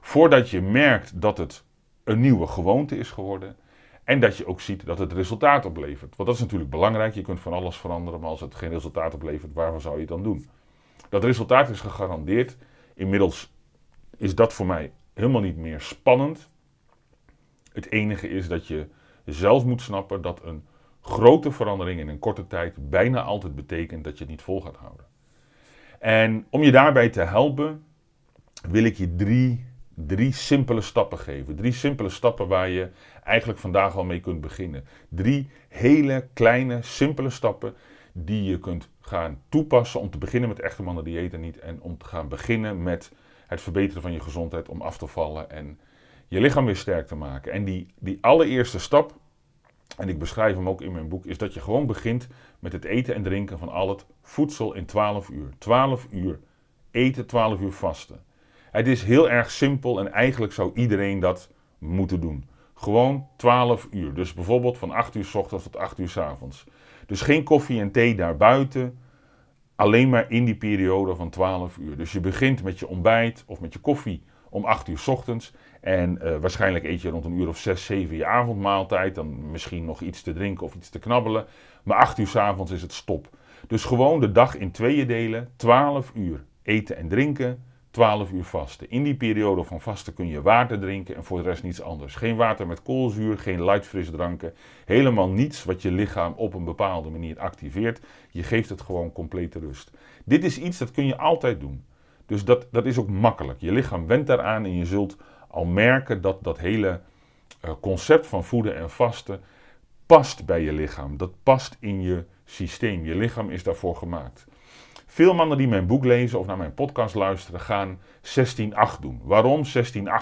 voordat 0.00 0.50
je 0.50 0.60
merkt 0.60 1.20
dat 1.20 1.38
het 1.38 1.64
een 2.04 2.20
nieuwe 2.20 2.46
gewoonte 2.46 2.98
is 2.98 3.10
geworden. 3.10 3.56
En 4.04 4.20
dat 4.20 4.36
je 4.36 4.46
ook 4.46 4.60
ziet 4.60 4.86
dat 4.86 4.98
het 4.98 5.12
resultaat 5.12 5.64
oplevert. 5.64 6.16
Want 6.16 6.28
dat 6.28 6.38
is 6.38 6.44
natuurlijk 6.44 6.70
belangrijk. 6.70 7.14
Je 7.14 7.22
kunt 7.22 7.40
van 7.40 7.52
alles 7.52 7.76
veranderen, 7.76 8.20
maar 8.20 8.28
als 8.28 8.40
het 8.40 8.54
geen 8.54 8.70
resultaat 8.70 9.14
oplevert, 9.14 9.52
waarvoor 9.52 9.80
zou 9.80 9.94
je 9.94 10.00
het 10.00 10.08
dan 10.08 10.22
doen? 10.22 10.48
Dat 11.08 11.24
resultaat 11.24 11.68
is 11.68 11.80
gegarandeerd. 11.80 12.56
Inmiddels 12.94 13.52
is 14.16 14.34
dat 14.34 14.52
voor 14.52 14.66
mij 14.66 14.92
helemaal 15.14 15.40
niet 15.40 15.56
meer 15.56 15.80
spannend. 15.80 16.50
Het 17.74 17.90
enige 17.90 18.28
is 18.28 18.48
dat 18.48 18.66
je 18.66 18.86
zelf 19.24 19.64
moet 19.64 19.80
snappen 19.80 20.22
dat 20.22 20.44
een 20.44 20.64
grote 21.00 21.50
verandering 21.50 22.00
in 22.00 22.08
een 22.08 22.18
korte 22.18 22.46
tijd 22.46 22.90
bijna 22.90 23.22
altijd 23.22 23.54
betekent 23.54 24.04
dat 24.04 24.12
je 24.12 24.24
het 24.24 24.28
niet 24.28 24.42
vol 24.42 24.60
gaat 24.60 24.76
houden. 24.76 25.06
En 25.98 26.46
om 26.50 26.62
je 26.62 26.72
daarbij 26.72 27.08
te 27.08 27.20
helpen, 27.20 27.84
wil 28.68 28.84
ik 28.84 28.96
je 28.96 29.14
drie, 29.14 29.64
drie 29.94 30.32
simpele 30.32 30.80
stappen 30.80 31.18
geven. 31.18 31.56
Drie 31.56 31.72
simpele 31.72 32.08
stappen 32.08 32.48
waar 32.48 32.68
je 32.68 32.88
eigenlijk 33.24 33.58
vandaag 33.58 33.96
al 33.96 34.04
mee 34.04 34.20
kunt 34.20 34.40
beginnen. 34.40 34.84
Drie 35.08 35.48
hele 35.68 36.28
kleine, 36.32 36.82
simpele 36.82 37.30
stappen 37.30 37.74
die 38.12 38.44
je 38.44 38.58
kunt 38.58 38.88
gaan 39.00 39.42
toepassen 39.48 40.00
om 40.00 40.10
te 40.10 40.18
beginnen 40.18 40.48
met 40.48 40.60
echte 40.60 40.82
mannen 40.82 41.04
diëten 41.04 41.40
niet 41.40 41.58
en 41.58 41.80
om 41.80 41.98
te 41.98 42.04
gaan 42.04 42.28
beginnen 42.28 42.82
met 42.82 43.12
het 43.46 43.60
verbeteren 43.60 44.02
van 44.02 44.12
je 44.12 44.20
gezondheid 44.20 44.68
om 44.68 44.82
af 44.82 44.98
te 44.98 45.06
vallen 45.06 45.50
en 45.50 45.78
je 46.28 46.40
lichaam 46.40 46.64
weer 46.64 46.76
sterk 46.76 47.06
te 47.06 47.14
maken. 47.14 47.52
En 47.52 47.64
die, 47.64 47.86
die 47.98 48.18
allereerste 48.20 48.78
stap, 48.78 49.14
en 49.96 50.08
ik 50.08 50.18
beschrijf 50.18 50.54
hem 50.54 50.68
ook 50.68 50.80
in 50.80 50.92
mijn 50.92 51.08
boek, 51.08 51.26
is 51.26 51.38
dat 51.38 51.54
je 51.54 51.60
gewoon 51.60 51.86
begint 51.86 52.28
met 52.58 52.72
het 52.72 52.84
eten 52.84 53.14
en 53.14 53.22
drinken 53.22 53.58
van 53.58 53.68
al 53.68 53.88
het 53.88 54.06
voedsel 54.22 54.74
in 54.74 54.86
12 54.86 55.28
uur. 55.28 55.48
12 55.58 56.06
uur 56.10 56.40
eten, 56.90 57.26
12 57.26 57.60
uur 57.60 57.72
vasten. 57.72 58.22
Het 58.70 58.86
is 58.86 59.02
heel 59.02 59.30
erg 59.30 59.50
simpel 59.50 59.98
en 59.98 60.12
eigenlijk 60.12 60.52
zou 60.52 60.70
iedereen 60.74 61.20
dat 61.20 61.50
moeten 61.78 62.20
doen. 62.20 62.44
Gewoon 62.74 63.26
12 63.36 63.88
uur. 63.90 64.14
Dus 64.14 64.34
bijvoorbeeld 64.34 64.78
van 64.78 64.90
8 64.90 65.14
uur 65.14 65.24
s 65.24 65.34
ochtends 65.34 65.64
tot 65.64 65.76
8 65.76 65.98
uur 65.98 66.08
s 66.08 66.16
avonds. 66.16 66.64
Dus 67.06 67.20
geen 67.20 67.44
koffie 67.44 67.80
en 67.80 67.90
thee 67.90 68.14
daarbuiten. 68.14 68.98
Alleen 69.76 70.08
maar 70.08 70.30
in 70.30 70.44
die 70.44 70.56
periode 70.56 71.14
van 71.14 71.30
12 71.30 71.76
uur. 71.76 71.96
Dus 71.96 72.12
je 72.12 72.20
begint 72.20 72.62
met 72.62 72.78
je 72.78 72.88
ontbijt 72.88 73.44
of 73.46 73.60
met 73.60 73.72
je 73.72 73.78
koffie 73.78 74.22
om 74.50 74.64
8 74.64 74.88
uur 74.88 74.98
s 74.98 75.08
ochtends. 75.08 75.52
En 75.84 76.18
uh, 76.22 76.36
waarschijnlijk 76.36 76.84
eet 76.84 77.02
je 77.02 77.10
rond 77.10 77.24
een 77.24 77.38
uur 77.38 77.48
of 77.48 77.58
6, 77.58 77.84
7 77.84 78.16
je 78.16 78.26
avondmaaltijd. 78.26 79.14
Dan 79.14 79.50
misschien 79.50 79.84
nog 79.84 80.00
iets 80.00 80.22
te 80.22 80.32
drinken 80.32 80.66
of 80.66 80.74
iets 80.74 80.88
te 80.88 80.98
knabbelen. 80.98 81.44
Maar 81.82 81.98
8 81.98 82.18
uur 82.18 82.26
s 82.26 82.36
avonds 82.36 82.72
is 82.72 82.82
het 82.82 82.92
stop. 82.92 83.28
Dus 83.66 83.84
gewoon 83.84 84.20
de 84.20 84.32
dag 84.32 84.56
in 84.56 84.70
tweeën 84.70 85.06
delen. 85.06 85.50
12 85.56 86.12
uur 86.14 86.44
eten 86.62 86.96
en 86.96 87.08
drinken. 87.08 87.62
12 87.90 88.30
uur 88.32 88.44
vasten. 88.44 88.90
In 88.90 89.02
die 89.02 89.14
periode 89.14 89.64
van 89.64 89.80
vasten 89.80 90.14
kun 90.14 90.26
je 90.26 90.42
water 90.42 90.78
drinken 90.78 91.16
en 91.16 91.24
voor 91.24 91.42
de 91.42 91.48
rest 91.48 91.62
niets 91.62 91.82
anders. 91.82 92.14
Geen 92.14 92.36
water 92.36 92.66
met 92.66 92.82
koolzuur, 92.82 93.38
geen 93.38 93.64
light 93.64 93.86
frisdranken. 93.86 94.54
Helemaal 94.84 95.28
niets 95.28 95.64
wat 95.64 95.82
je 95.82 95.92
lichaam 95.92 96.32
op 96.36 96.54
een 96.54 96.64
bepaalde 96.64 97.10
manier 97.10 97.38
activeert. 97.38 98.00
Je 98.30 98.42
geeft 98.42 98.68
het 98.68 98.80
gewoon 98.80 99.12
complete 99.12 99.58
rust. 99.58 99.90
Dit 100.24 100.44
is 100.44 100.58
iets 100.58 100.78
dat 100.78 100.90
kun 100.90 101.06
je 101.06 101.16
altijd 101.16 101.60
doen. 101.60 101.84
Dus 102.26 102.44
dat, 102.44 102.66
dat 102.70 102.86
is 102.86 102.98
ook 102.98 103.08
makkelijk. 103.08 103.60
Je 103.60 103.72
lichaam 103.72 104.06
went 104.06 104.26
daaraan 104.26 104.64
en 104.64 104.76
je 104.76 104.86
zult 104.86 105.16
al 105.54 105.64
merken 105.64 106.20
dat 106.20 106.44
dat 106.44 106.58
hele 106.58 107.00
uh, 107.64 107.70
concept 107.80 108.26
van 108.26 108.44
voeden 108.44 108.76
en 108.76 108.90
vasten 108.90 109.40
past 110.06 110.46
bij 110.46 110.62
je 110.62 110.72
lichaam. 110.72 111.16
Dat 111.16 111.32
past 111.42 111.76
in 111.80 112.02
je 112.02 112.24
systeem. 112.44 113.04
Je 113.04 113.14
lichaam 113.14 113.50
is 113.50 113.62
daarvoor 113.62 113.96
gemaakt. 113.96 114.46
Veel 115.06 115.34
mannen 115.34 115.58
die 115.58 115.68
mijn 115.68 115.86
boek 115.86 116.04
lezen 116.04 116.38
of 116.38 116.46
naar 116.46 116.56
mijn 116.56 116.74
podcast 116.74 117.14
luisteren, 117.14 117.60
gaan 117.60 117.98
16-8 118.22 119.00
doen. 119.00 119.20
Waarom? 119.22 119.62
16-8 119.64 119.70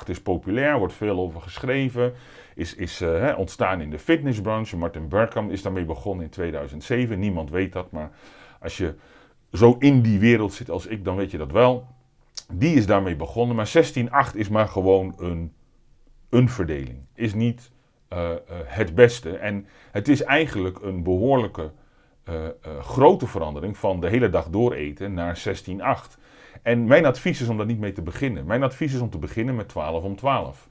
is 0.06 0.22
populair, 0.22 0.78
wordt 0.78 0.94
veel 0.94 1.18
over 1.18 1.40
geschreven, 1.40 2.12
is, 2.54 2.74
is 2.74 3.00
uh, 3.00 3.34
ontstaan 3.36 3.80
in 3.80 3.90
de 3.90 3.98
fitnessbranche. 3.98 4.76
Martin 4.76 5.08
Berkham 5.08 5.50
is 5.50 5.62
daarmee 5.62 5.84
begonnen 5.84 6.24
in 6.24 6.30
2007. 6.30 7.18
Niemand 7.18 7.50
weet 7.50 7.72
dat, 7.72 7.90
maar 7.90 8.10
als 8.60 8.76
je 8.76 8.94
zo 9.52 9.76
in 9.78 10.02
die 10.02 10.18
wereld 10.18 10.52
zit 10.52 10.70
als 10.70 10.86
ik, 10.86 11.04
dan 11.04 11.16
weet 11.16 11.30
je 11.30 11.38
dat 11.38 11.52
wel. 11.52 11.86
Die 12.52 12.76
is 12.76 12.86
daarmee 12.86 13.16
begonnen, 13.16 13.56
maar 13.56 13.72
16-8 14.32 14.36
is 14.36 14.48
maar 14.48 14.68
gewoon 14.68 15.14
een, 15.18 15.52
een 16.30 16.48
verdeling. 16.48 16.98
Is 17.14 17.34
niet 17.34 17.70
uh, 18.12 18.18
uh, 18.18 18.34
het 18.64 18.94
beste. 18.94 19.36
En 19.36 19.66
het 19.90 20.08
is 20.08 20.22
eigenlijk 20.22 20.82
een 20.82 21.02
behoorlijke 21.02 21.70
uh, 22.28 22.34
grote 22.80 23.26
verandering 23.26 23.78
van 23.78 24.00
de 24.00 24.08
hele 24.08 24.30
dag 24.30 24.48
door 24.48 24.72
eten 24.72 25.14
naar 25.14 25.42
16-8. 26.16 26.20
En 26.62 26.84
mijn 26.84 27.06
advies 27.06 27.40
is 27.40 27.48
om 27.48 27.56
daar 27.56 27.66
niet 27.66 27.80
mee 27.80 27.92
te 27.92 28.02
beginnen. 28.02 28.46
Mijn 28.46 28.62
advies 28.62 28.94
is 28.94 29.00
om 29.00 29.10
te 29.10 29.18
beginnen 29.18 29.56
met 29.56 29.68
12 29.68 30.04
om 30.04 30.16
12. 30.16 30.68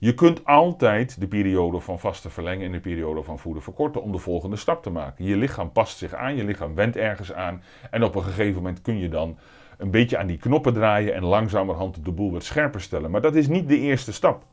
Je 0.00 0.14
kunt 0.14 0.44
altijd 0.44 1.20
de 1.20 1.28
periode 1.28 1.80
van 1.80 1.98
vasten 1.98 2.30
verlengen 2.30 2.66
en 2.66 2.72
de 2.72 2.80
periode 2.80 3.22
van 3.22 3.38
voeden 3.38 3.62
verkorten 3.62 4.02
om 4.02 4.12
de 4.12 4.18
volgende 4.18 4.56
stap 4.56 4.82
te 4.82 4.90
maken. 4.90 5.24
Je 5.24 5.36
lichaam 5.36 5.72
past 5.72 5.98
zich 5.98 6.14
aan, 6.14 6.36
je 6.36 6.44
lichaam 6.44 6.74
wendt 6.74 6.96
ergens 6.96 7.32
aan 7.32 7.62
en 7.90 8.04
op 8.04 8.14
een 8.14 8.22
gegeven 8.22 8.54
moment 8.54 8.82
kun 8.82 8.98
je 8.98 9.08
dan 9.08 9.38
een 9.78 9.90
beetje 9.90 10.18
aan 10.18 10.26
die 10.26 10.38
knoppen 10.38 10.72
draaien 10.72 11.14
en 11.14 11.24
langzamerhand 11.24 12.04
de 12.04 12.12
boel 12.12 12.32
wat 12.32 12.44
scherper 12.44 12.80
stellen. 12.80 13.10
Maar 13.10 13.20
dat 13.20 13.34
is 13.34 13.48
niet 13.48 13.68
de 13.68 13.78
eerste 13.78 14.12
stap. 14.12 14.44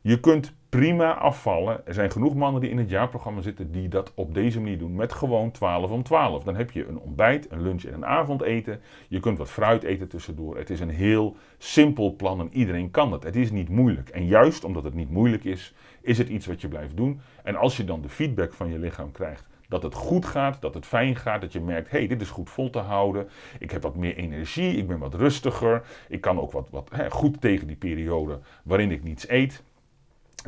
Je 0.00 0.20
kunt 0.20 0.52
prima 0.68 1.14
afvallen. 1.14 1.86
Er 1.86 1.94
zijn 1.94 2.10
genoeg 2.10 2.34
mannen 2.34 2.60
die 2.60 2.70
in 2.70 2.78
het 2.78 2.90
jaarprogramma 2.90 3.40
zitten 3.40 3.72
die 3.72 3.88
dat 3.88 4.12
op 4.14 4.34
deze 4.34 4.60
manier 4.60 4.78
doen 4.78 4.94
met 4.94 5.12
gewoon 5.12 5.50
12 5.50 5.90
om 5.90 6.02
12. 6.02 6.42
Dan 6.42 6.56
heb 6.56 6.70
je 6.70 6.86
een 6.86 6.98
ontbijt, 6.98 7.50
een 7.50 7.62
lunch 7.62 7.84
en 7.84 7.94
een 7.94 8.06
avondeten. 8.06 8.80
Je 9.08 9.20
kunt 9.20 9.38
wat 9.38 9.50
fruit 9.50 9.82
eten 9.82 10.08
tussendoor. 10.08 10.56
Het 10.56 10.70
is 10.70 10.80
een 10.80 10.90
heel 10.90 11.36
simpel 11.58 12.16
plan 12.16 12.40
en 12.40 12.48
iedereen 12.52 12.90
kan 12.90 13.12
het. 13.12 13.22
Het 13.22 13.36
is 13.36 13.50
niet 13.50 13.68
moeilijk. 13.68 14.08
En 14.08 14.26
juist 14.26 14.64
omdat 14.64 14.84
het 14.84 14.94
niet 14.94 15.10
moeilijk 15.10 15.44
is, 15.44 15.74
is 16.00 16.18
het 16.18 16.28
iets 16.28 16.46
wat 16.46 16.60
je 16.60 16.68
blijft 16.68 16.96
doen. 16.96 17.20
En 17.42 17.56
als 17.56 17.76
je 17.76 17.84
dan 17.84 18.00
de 18.00 18.08
feedback 18.08 18.52
van 18.52 18.70
je 18.70 18.78
lichaam 18.78 19.12
krijgt 19.12 19.49
dat 19.70 19.82
het 19.82 19.94
goed 19.94 20.26
gaat, 20.26 20.60
dat 20.60 20.74
het 20.74 20.86
fijn 20.86 21.16
gaat, 21.16 21.40
dat 21.40 21.52
je 21.52 21.60
merkt, 21.60 21.90
hé, 21.90 21.98
hey, 21.98 22.06
dit 22.06 22.20
is 22.20 22.30
goed 22.30 22.50
vol 22.50 22.70
te 22.70 22.78
houden. 22.78 23.28
Ik 23.58 23.70
heb 23.70 23.82
wat 23.82 23.96
meer 23.96 24.16
energie, 24.16 24.76
ik 24.76 24.88
ben 24.88 24.98
wat 24.98 25.14
rustiger. 25.14 25.82
Ik 26.08 26.20
kan 26.20 26.40
ook 26.40 26.52
wat, 26.52 26.68
wat 26.70 26.88
hè, 26.92 27.10
goed 27.10 27.40
tegen 27.40 27.66
die 27.66 27.76
periode 27.76 28.38
waarin 28.64 28.90
ik 28.90 29.02
niets 29.02 29.28
eet 29.28 29.62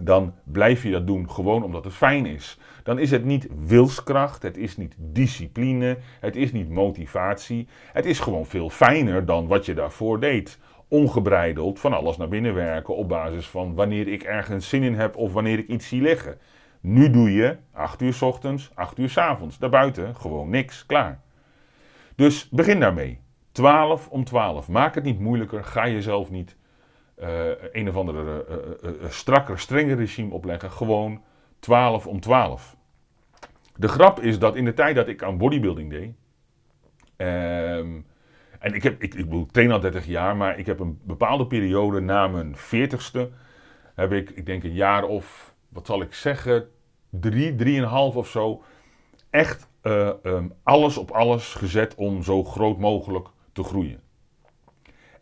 dan 0.00 0.34
blijf 0.44 0.82
je 0.82 0.90
dat 0.90 1.06
doen 1.06 1.30
gewoon 1.30 1.62
omdat 1.62 1.84
het 1.84 1.94
fijn 1.94 2.26
is. 2.26 2.58
Dan 2.82 2.98
is 2.98 3.10
het 3.10 3.24
niet 3.24 3.48
wilskracht, 3.66 4.42
het 4.42 4.56
is 4.56 4.76
niet 4.76 4.94
discipline, 4.98 5.98
het 6.20 6.36
is 6.36 6.52
niet 6.52 6.68
motivatie. 6.68 7.68
Het 7.92 8.04
is 8.04 8.20
gewoon 8.20 8.46
veel 8.46 8.70
fijner 8.70 9.24
dan 9.24 9.46
wat 9.46 9.66
je 9.66 9.74
daarvoor 9.74 10.20
deed. 10.20 10.58
Ongebreideld 10.88 11.80
van 11.80 11.92
alles 11.92 12.16
naar 12.16 12.28
binnen 12.28 12.54
werken 12.54 12.96
op 12.96 13.08
basis 13.08 13.46
van 13.46 13.74
wanneer 13.74 14.08
ik 14.08 14.22
ergens 14.22 14.68
zin 14.68 14.82
in 14.82 14.94
heb 14.94 15.16
of 15.16 15.32
wanneer 15.32 15.58
ik 15.58 15.68
iets 15.68 15.88
zie 15.88 16.02
liggen. 16.02 16.38
Nu 16.82 17.10
doe 17.10 17.32
je 17.32 17.56
8 17.72 18.02
uur 18.02 18.12
s 18.12 18.22
ochtends, 18.22 18.70
8 18.74 18.98
uur 18.98 19.08
s 19.08 19.18
avonds. 19.18 19.58
Daarbuiten 19.58 20.16
gewoon 20.16 20.50
niks, 20.50 20.86
klaar. 20.86 21.20
Dus 22.14 22.48
begin 22.48 22.80
daarmee. 22.80 23.20
12 23.52 24.08
om 24.08 24.24
12. 24.24 24.68
Maak 24.68 24.94
het 24.94 25.04
niet 25.04 25.18
moeilijker. 25.18 25.64
Ga 25.64 25.88
jezelf 25.88 26.30
niet 26.30 26.56
uh, 27.18 27.28
een 27.72 27.88
of 27.88 27.96
andere 27.96 28.46
uh, 28.82 28.90
uh, 28.90 29.08
strakker, 29.08 29.58
strenger 29.58 29.96
regime 29.96 30.34
opleggen. 30.34 30.70
Gewoon 30.70 31.22
12 31.58 32.06
om 32.06 32.20
12. 32.20 32.76
De 33.76 33.88
grap 33.88 34.20
is 34.20 34.38
dat 34.38 34.56
in 34.56 34.64
de 34.64 34.74
tijd 34.74 34.96
dat 34.96 35.08
ik 35.08 35.22
aan 35.22 35.38
bodybuilding 35.38 35.90
deed. 35.90 36.12
Ehm, 37.16 38.00
en 38.58 38.74
ik, 38.74 38.82
heb, 38.82 39.02
ik, 39.02 39.14
ik, 39.14 39.32
ik 39.32 39.50
train 39.50 39.72
al 39.72 39.80
30 39.80 40.06
jaar, 40.06 40.36
maar 40.36 40.58
ik 40.58 40.66
heb 40.66 40.80
een 40.80 41.00
bepaalde 41.02 41.46
periode 41.46 42.00
na 42.00 42.26
mijn 42.26 42.56
40ste. 42.56 43.20
Heb 43.94 44.12
ik, 44.12 44.30
ik 44.30 44.46
denk 44.46 44.64
een 44.64 44.72
jaar 44.72 45.04
of, 45.04 45.51
wat 45.72 45.86
zal 45.86 46.02
ik 46.02 46.14
zeggen, 46.14 46.68
drie, 47.10 47.54
drieënhalf 47.54 48.16
of 48.16 48.28
zo. 48.28 48.62
Echt 49.30 49.68
um, 49.82 50.52
alles 50.62 50.96
op 50.96 51.10
alles 51.10 51.54
gezet 51.54 51.94
om 51.94 52.22
zo 52.22 52.44
groot 52.44 52.78
mogelijk 52.78 53.28
te 53.52 53.62
groeien. 53.62 54.00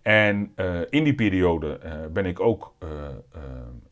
En 0.03 0.53
uh, 0.57 0.81
in 0.91 1.05
die 1.05 1.15
periode 1.15 1.81
uh, 1.85 1.93
ben 2.13 2.27
ik 2.27 2.41
ook 2.41 2.75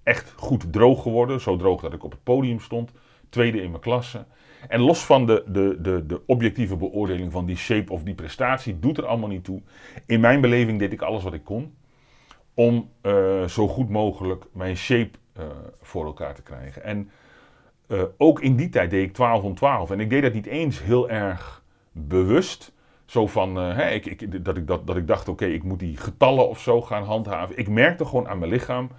echt 0.02 0.32
goed 0.36 0.72
droog 0.72 1.02
geworden. 1.02 1.40
Zo 1.40 1.56
droog 1.56 1.80
dat 1.80 1.92
ik 1.92 2.04
op 2.04 2.10
het 2.10 2.22
podium 2.22 2.60
stond. 2.60 2.92
Tweede 3.28 3.62
in 3.62 3.70
mijn 3.70 3.82
klasse. 3.82 4.26
En 4.68 4.80
los 4.80 5.04
van 5.04 5.26
de, 5.26 5.44
de, 5.46 5.76
de, 5.80 6.06
de 6.06 6.22
objectieve 6.26 6.76
beoordeling 6.76 7.32
van 7.32 7.46
die 7.46 7.56
shape 7.56 7.92
of 7.92 8.02
die 8.02 8.14
prestatie, 8.14 8.78
doet 8.78 8.98
er 8.98 9.06
allemaal 9.06 9.28
niet 9.28 9.44
toe. 9.44 9.62
In 10.06 10.20
mijn 10.20 10.40
beleving 10.40 10.78
deed 10.78 10.92
ik 10.92 11.02
alles 11.02 11.22
wat 11.22 11.34
ik 11.34 11.44
kon. 11.44 11.74
Om 12.54 12.90
zo 13.46 13.68
goed 13.68 13.88
mogelijk 13.88 14.44
mijn 14.52 14.76
shape 14.76 15.18
voor 15.82 16.04
elkaar 16.04 16.34
te 16.34 16.42
krijgen. 16.42 16.84
En 16.84 17.10
ook 18.16 18.40
in 18.40 18.56
die 18.56 18.68
tijd 18.68 18.90
deed 18.90 19.04
ik 19.04 19.14
12 19.14 19.42
om 19.42 19.54
12. 19.54 19.90
En 19.90 20.00
ik 20.00 20.10
deed 20.10 20.22
dat 20.22 20.32
niet 20.32 20.46
eens 20.46 20.82
heel 20.82 21.10
erg 21.10 21.62
bewust. 21.92 22.72
Zo 23.04 23.26
van, 23.26 23.56
hè, 23.56 23.90
ik, 23.90 24.06
ik, 24.06 24.44
dat, 24.44 24.56
ik, 24.56 24.66
dat, 24.66 24.86
dat 24.86 24.96
ik 24.96 25.06
dacht, 25.06 25.28
oké, 25.28 25.46
ik 25.46 25.62
moet 25.62 25.78
die 25.78 25.96
getallen 25.96 26.48
of 26.48 26.60
zo 26.60 26.82
gaan 26.82 27.02
handhaven. 27.02 27.58
Ik 27.58 27.68
merkte 27.68 28.04
gewoon 28.04 28.28
aan 28.28 28.38
mijn 28.38 28.50
lichaam 28.50 28.90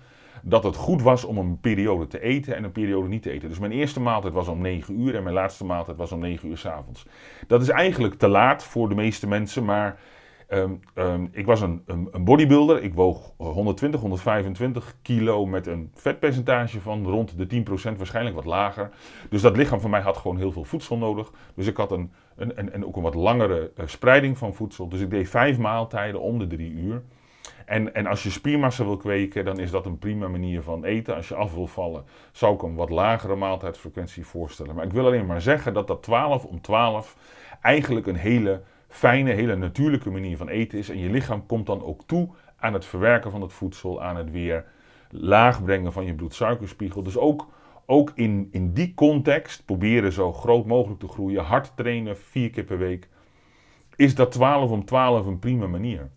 dat 0.42 0.64
het 0.64 0.76
goed 0.76 1.02
was 1.02 1.24
om 1.24 1.38
een 1.38 1.60
periode 1.60 2.08
te 2.08 2.22
eten 2.22 2.56
en 2.56 2.64
een 2.64 2.72
periode 2.72 3.08
niet 3.08 3.22
te 3.22 3.32
eten. 3.32 3.50
Dus 3.50 3.60
mijn 3.60 3.72
eerste 3.72 4.00
maaltijd 4.00 4.34
was 4.34 4.48
om 4.48 4.62
9 4.62 5.00
uur 5.00 5.16
en 5.16 5.24
mijn 5.24 5.36
laatste 5.36 5.66
maaltijd 5.66 5.98
was 5.98 6.12
om 6.12 6.20
9 6.20 6.50
uur 6.50 6.58
s 6.58 6.66
avonds. 6.66 7.06
Dat 7.48 7.62
is 7.62 7.70
eigenlijk 7.70 8.14
te 8.14 8.28
laat 8.28 8.64
voor 8.64 8.90
de 8.90 8.96
meeste 8.96 9.28
mensen, 9.28 9.66
maar 9.66 10.00
um, 10.50 10.80
um, 10.96 11.30
ik 11.32 11.46
was 11.46 11.62
een, 11.62 11.84
een, 11.86 12.08
een, 12.12 12.24
bodybuilder. 12.24 12.84
Ik 12.84 12.94
woog 12.94 13.34
120, 13.38 14.00
125 14.00 14.96
kilo 15.02 15.46
met 15.46 15.68
een 15.68 15.92
vetpercentage 15.94 16.82
van 16.82 17.06
rond 17.06 17.38
de 17.38 17.64
10%, 17.94 17.98
waarschijnlijk 17.98 18.36
wat 18.36 18.46
lager. 18.46 18.90
Dus 19.30 19.42
dat 19.42 19.58
lichaam 19.58 19.80
van 19.80 19.90
mij 19.90 20.02
had 20.02 20.18
gewoon 20.18 20.38
heel 20.38 20.52
veel 20.52 20.64
voedsel 20.64 20.98
nodig. 20.98 21.32
Dus 21.56 21.68
ik 21.68 21.78
had 21.78 21.92
een 21.92 22.12
en, 22.40 22.58
en, 22.58 22.74
en 22.74 22.86
ook 22.86 22.96
een 22.96 23.02
wat 23.02 23.16
langere 23.16 23.72
uh, 23.80 23.86
spreiding 23.88 24.38
van 24.38 24.54
voedsel. 24.54 24.88
Dus 24.88 25.00
ik 25.00 25.10
deed 25.10 25.30
vijf 25.30 25.58
maaltijden 25.58 26.22
om 26.22 26.40
de 26.40 26.48
drie 26.48 26.72
uur. 26.72 27.02
En, 27.66 27.94
en 27.94 28.06
als 28.06 28.24
je 28.24 28.30
spiermassa 28.30 28.84
wil 28.84 28.98
kweken, 28.98 29.46
dan 29.46 29.60
is 29.60 29.72
dat 29.72 29.86
een 29.86 29.98
prima 29.98 30.28
manier 30.28 30.62
van 30.62 30.84
eten. 30.84 31.16
Als 31.16 31.28
je 31.28 31.36
af 31.36 31.54
wil 31.54 31.68
vallen, 31.68 32.04
zou 32.32 32.54
ik 32.54 32.62
een 32.62 32.76
wat 32.76 32.90
lagere 32.90 33.36
maaltijdfrequentie 33.36 34.26
voorstellen. 34.26 34.76
Maar 34.76 34.86
ik 34.86 34.94
wil 34.94 35.06
alleen 35.06 35.26
maar 35.26 35.42
zeggen 35.42 35.74
dat 35.74 35.88
dat 35.88 36.04
12 36.04 36.46
om 36.46 36.62
12 36.62 37.16
eigenlijk 37.62 38.08
een 38.08 38.16
hele 38.16 38.62
fijne, 38.90 39.32
hele 39.32 39.56
natuurlijke 39.56 40.10
manier 40.10 40.38
van 40.38 40.50
eten 40.50 40.78
is. 40.78 40.90
En 40.90 41.00
je 41.00 41.10
lichaam 41.10 41.46
komt 41.46 41.66
dan 41.66 41.84
ook 41.84 42.04
toe 42.06 42.30
aan 42.58 42.74
het 42.74 42.86
verwerken 42.86 43.32
van 43.32 43.42
het 43.42 43.54
voedsel, 43.54 44.02
aan 44.04 44.16
het 44.16 44.32
weer 44.32 44.66
laag 45.10 45.64
brengen 45.64 45.94
van 45.94 46.06
je 46.06 46.14
bloedsuikerspiegel. 46.14 47.04
Dus 47.04 47.18
ook 47.18 47.48
ook 47.90 48.12
in, 48.16 48.48
in 48.52 48.74
die 48.74 48.94
context 48.94 49.66
proberen 49.66 50.12
zo 50.12 50.34
groot 50.34 50.66
mogelijk 50.66 51.00
te 51.00 51.08
groeien, 51.08 51.44
hard 51.44 51.72
trainen, 51.76 52.18
vier 52.18 52.50
keer 52.50 52.64
per 52.64 52.78
week, 52.78 53.10
is 53.96 54.16
dat 54.16 54.32
12 54.32 54.72
om 54.72 54.86
12 54.86 55.26
een 55.26 55.40
prima 55.40 55.68
manier. 55.68 56.10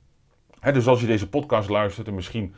dus 0.60 0.86
als 0.86 1.00
je 1.00 1.06
deze 1.06 1.28
podcast 1.28 1.68
luistert 1.68 2.08
en 2.08 2.14
misschien 2.14 2.54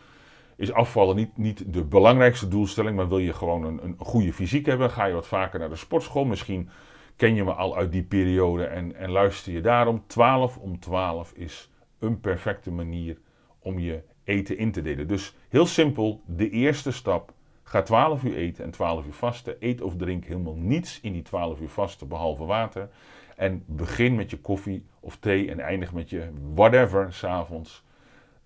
is 0.56 0.72
afvallen 0.72 1.16
niet, 1.16 1.36
niet 1.36 1.72
de 1.72 1.84
belangrijkste 1.84 2.48
doelstelling, 2.48 2.96
maar 2.96 3.08
wil 3.08 3.18
je 3.18 3.32
gewoon 3.32 3.64
een, 3.64 3.84
een 3.84 3.96
goede 3.98 4.32
fysiek 4.32 4.66
hebben, 4.66 4.90
ga 4.90 5.04
je 5.04 5.14
wat 5.14 5.26
vaker 5.26 5.58
naar 5.58 5.68
de 5.68 5.76
sportschool. 5.76 6.24
Misschien 6.24 6.68
ken 7.16 7.34
je 7.34 7.44
me 7.44 7.52
al 7.52 7.76
uit 7.76 7.92
die 7.92 8.02
periode 8.02 8.64
en, 8.64 8.96
en 8.96 9.10
luister 9.10 9.52
je 9.52 9.60
daarom. 9.60 10.02
12 10.06 10.56
om 10.56 10.78
12 10.78 11.32
is 11.32 11.70
een 11.98 12.20
perfecte 12.20 12.70
manier 12.70 13.18
om 13.58 13.78
je 13.78 14.02
eten 14.24 14.58
in 14.58 14.72
te 14.72 14.82
delen. 14.82 15.08
Dus 15.08 15.34
heel 15.48 15.66
simpel, 15.66 16.22
de 16.26 16.50
eerste 16.50 16.90
stap 16.90 17.32
Ga 17.64 17.82
12 17.82 18.22
uur 18.22 18.34
eten 18.34 18.64
en 18.64 18.70
12 18.70 19.06
uur 19.06 19.12
vasten. 19.12 19.56
Eet 19.60 19.80
of 19.80 19.96
drink 19.96 20.24
helemaal 20.24 20.56
niets 20.56 21.00
in 21.00 21.12
die 21.12 21.22
12 21.22 21.60
uur 21.60 21.68
vasten 21.68 22.08
behalve 22.08 22.44
water. 22.44 22.88
En 23.36 23.62
begin 23.66 24.14
met 24.14 24.30
je 24.30 24.38
koffie 24.38 24.84
of 25.00 25.16
thee 25.16 25.50
en 25.50 25.60
eindig 25.60 25.92
met 25.92 26.10
je 26.10 26.28
whatever 26.54 27.12
s'avonds 27.12 27.84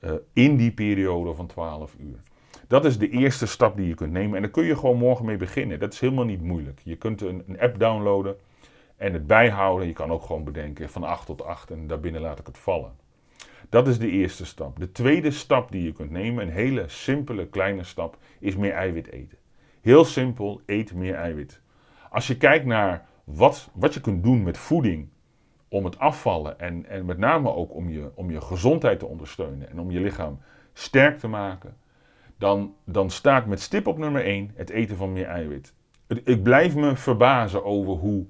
uh, 0.00 0.12
in 0.32 0.56
die 0.56 0.72
periode 0.72 1.34
van 1.34 1.46
12 1.46 1.94
uur. 1.98 2.20
Dat 2.66 2.84
is 2.84 2.98
de 2.98 3.08
eerste 3.08 3.46
stap 3.46 3.76
die 3.76 3.88
je 3.88 3.94
kunt 3.94 4.12
nemen. 4.12 4.36
En 4.36 4.42
daar 4.42 4.50
kun 4.50 4.64
je 4.64 4.76
gewoon 4.76 4.98
morgen 4.98 5.24
mee 5.24 5.36
beginnen. 5.36 5.78
Dat 5.78 5.92
is 5.92 6.00
helemaal 6.00 6.24
niet 6.24 6.42
moeilijk. 6.42 6.80
Je 6.84 6.96
kunt 6.96 7.20
een, 7.20 7.42
een 7.46 7.60
app 7.60 7.78
downloaden 7.78 8.36
en 8.98 9.12
het 9.12 9.26
bijhouden. 9.26 9.86
Je 9.86 9.92
kan 9.92 10.10
ook 10.10 10.22
gewoon 10.22 10.44
bedenken 10.44 10.88
van 10.88 11.02
8 11.02 11.26
tot 11.26 11.44
8 11.44 11.70
en 11.70 11.86
daarbinnen 11.86 12.20
laat 12.20 12.38
ik 12.38 12.46
het 12.46 12.58
vallen. 12.58 12.92
Dat 13.68 13.88
is 13.88 13.98
de 13.98 14.10
eerste 14.10 14.46
stap. 14.46 14.78
De 14.78 14.92
tweede 14.92 15.30
stap 15.30 15.70
die 15.70 15.82
je 15.82 15.92
kunt 15.92 16.10
nemen, 16.10 16.46
een 16.46 16.52
hele 16.52 16.84
simpele 16.88 17.46
kleine 17.46 17.84
stap, 17.84 18.16
is 18.38 18.56
meer 18.56 18.72
eiwit 18.72 19.12
eten. 19.12 19.38
Heel 19.80 20.04
simpel, 20.04 20.60
eet 20.66 20.94
meer 20.94 21.14
eiwit. 21.14 21.60
Als 22.10 22.26
je 22.26 22.36
kijkt 22.36 22.64
naar 22.64 23.06
wat, 23.24 23.70
wat 23.74 23.94
je 23.94 24.00
kunt 24.00 24.22
doen 24.22 24.42
met 24.42 24.58
voeding 24.58 25.08
om 25.68 25.84
het 25.84 25.98
afvallen 25.98 26.58
en, 26.58 26.86
en 26.86 27.04
met 27.04 27.18
name 27.18 27.54
ook 27.54 27.74
om 27.74 27.90
je, 27.90 28.10
om 28.14 28.30
je 28.30 28.40
gezondheid 28.40 28.98
te 28.98 29.06
ondersteunen 29.06 29.70
en 29.70 29.80
om 29.80 29.90
je 29.90 30.00
lichaam 30.00 30.40
sterk 30.72 31.18
te 31.18 31.28
maken, 31.28 31.76
dan, 32.38 32.74
dan 32.84 33.10
staat 33.10 33.46
met 33.46 33.60
stip 33.60 33.86
op 33.86 33.98
nummer 33.98 34.24
1 34.24 34.50
het 34.54 34.70
eten 34.70 34.96
van 34.96 35.12
meer 35.12 35.26
eiwit. 35.26 35.74
Ik 36.24 36.42
blijf 36.42 36.74
me 36.74 36.96
verbazen 36.96 37.64
over 37.64 37.92
hoe 37.92 38.26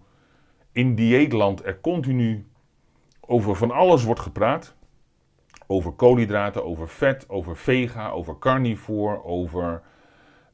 in 0.79 0.95
dieetland 0.95 1.65
er 1.65 1.81
continu 1.81 2.47
over 3.21 3.57
van 3.57 3.71
alles 3.71 4.05
wordt 4.05 4.21
gepraat. 4.21 4.77
Over 5.67 5.93
koolhydraten, 5.93 6.65
over 6.65 6.89
vet, 6.89 7.29
over 7.29 7.57
vega, 7.57 8.11
over 8.11 8.39
carnivore, 8.39 9.25
over 9.25 9.83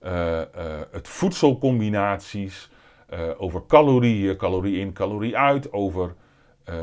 uh, 0.02 0.10
uh, 0.10 0.44
het 0.90 1.08
voedselcombinaties, 1.08 2.70
uh, 3.12 3.30
over 3.36 3.66
calorieën, 3.66 4.36
calorie 4.36 4.78
in, 4.78 4.92
calorie 4.92 5.36
uit, 5.36 5.72
over 5.72 6.14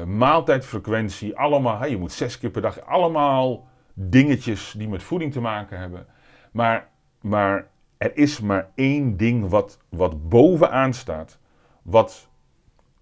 maaltijdfrequentie. 0.06 1.38
Allemaal, 1.38 1.86
je 1.86 1.98
moet 1.98 2.12
zes 2.12 2.38
keer 2.38 2.50
per 2.50 2.62
dag, 2.62 2.86
allemaal 2.86 3.68
dingetjes 3.94 4.74
die 4.78 4.88
met 4.88 5.04
voeding 5.04 5.32
te 5.32 5.42
maken 5.42 5.80
hebben. 5.80 6.06
Maar, 6.52 6.90
maar 7.22 7.68
er 7.98 8.18
is 8.18 8.40
maar 8.40 8.70
één 8.76 9.18
ding 9.18 9.50
wat, 9.50 9.80
wat 9.90 10.30
bovenaan 10.30 10.94
staat, 10.94 11.40
wat 11.82 12.30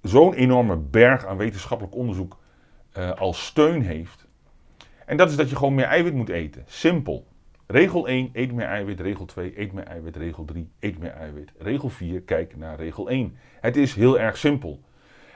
zo'n 0.02 0.34
enorme 0.34 0.78
berg 0.78 1.26
aan 1.26 1.38
wetenschappelijk 1.38 1.96
onderzoek 1.96 2.38
uh, 2.98 3.12
als 3.12 3.46
steun 3.46 3.82
heeft. 3.82 4.28
En 5.06 5.18
dat 5.18 5.30
is 5.30 5.36
dat 5.36 5.50
je 5.50 5.56
gewoon 5.56 5.76
meer 5.76 5.86
eiwit 5.86 6.14
moet 6.14 6.30
eten. 6.30 6.64
Simpel. 6.68 7.28
Regel 7.68 8.08
1, 8.08 8.30
eet 8.34 8.52
meer 8.52 8.66
eiwit. 8.66 9.00
Regel 9.00 9.26
2, 9.26 9.60
eet 9.60 9.74
meer 9.74 9.84
eiwit. 9.84 10.16
Regel 10.16 10.46
3, 10.46 10.70
eet 10.80 11.00
meer 11.00 11.12
eiwit. 11.12 11.52
Regel 11.58 11.90
4, 11.90 12.22
kijk 12.22 12.58
naar 12.58 12.76
regel 12.76 13.10
1. 13.10 13.38
Het 13.62 13.78
is 13.78 13.94
heel 13.94 14.20
erg 14.20 14.38
simpel. 14.38 14.80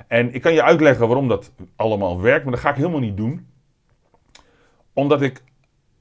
En 0.07 0.33
ik 0.33 0.41
kan 0.41 0.53
je 0.53 0.63
uitleggen 0.63 1.07
waarom 1.07 1.27
dat 1.27 1.51
allemaal 1.75 2.21
werkt, 2.21 2.43
maar 2.43 2.53
dat 2.53 2.61
ga 2.61 2.69
ik 2.69 2.75
helemaal 2.75 2.99
niet 2.99 3.17
doen. 3.17 3.47
Omdat 4.93 5.21
ik 5.21 5.43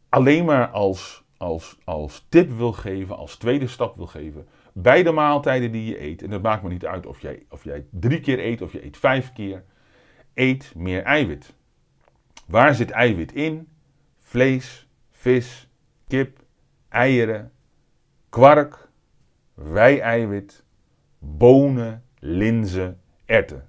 alleen 0.08 0.44
maar 0.44 0.68
als, 0.68 1.24
als, 1.36 1.78
als 1.84 2.26
tip 2.28 2.50
wil 2.50 2.72
geven, 2.72 3.16
als 3.16 3.36
tweede 3.36 3.66
stap 3.66 3.96
wil 3.96 4.06
geven, 4.06 4.46
bij 4.72 5.02
de 5.02 5.12
maaltijden 5.12 5.72
die 5.72 5.84
je 5.84 6.00
eet, 6.00 6.22
en 6.22 6.30
het 6.30 6.42
maakt 6.42 6.62
me 6.62 6.68
niet 6.68 6.86
uit 6.86 7.06
of 7.06 7.20
jij, 7.20 7.46
of 7.48 7.64
jij 7.64 7.86
drie 7.90 8.20
keer 8.20 8.38
eet 8.38 8.62
of 8.62 8.72
je 8.72 8.84
eet 8.84 8.96
vijf 8.96 9.32
keer, 9.32 9.64
eet 10.34 10.72
meer 10.76 11.02
eiwit. 11.02 11.54
Waar 12.46 12.74
zit 12.74 12.90
eiwit 12.90 13.32
in? 13.32 13.68
Vlees, 14.20 14.88
vis, 15.10 15.70
kip, 16.08 16.44
eieren, 16.88 17.52
kwark, 18.28 18.88
wei-eiwit, 19.54 20.64
bonen, 21.18 22.04
linzen, 22.18 23.00
erten. 23.24 23.68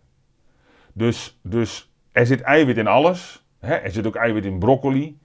Dus, 0.94 1.40
dus 1.42 1.94
er 2.12 2.26
zit 2.26 2.42
eiwit 2.42 2.78
in 2.78 2.88
alles. 2.88 3.46
Hè? 3.60 3.76
Er 3.76 3.92
zit 3.92 4.08
ook 4.08 4.16
eiwit 4.16 4.46
in 4.46 4.60
broccoli. 4.60 5.20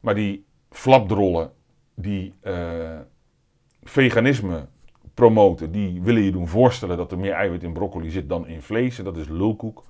Maar 0.00 0.14
die 0.14 0.46
flapdrollen 0.70 1.52
die 1.94 2.34
uh, 2.42 2.98
veganisme 3.82 4.68
promoten, 5.18 5.72
die 5.72 6.02
willen 6.02 6.22
je 6.22 6.30
doen 6.30 6.48
voorstellen 6.48 6.96
dat 6.96 7.12
er 7.12 7.18
meer 7.18 7.32
eiwit 7.32 7.62
in 7.62 7.72
broccoli 7.72 8.10
zit 8.10 8.28
dan 8.28 8.46
in 8.46 8.62
vlees. 8.62 8.98
En 8.98 9.04
dat 9.04 9.16
is 9.16 9.28
lulkoek. 9.28 9.84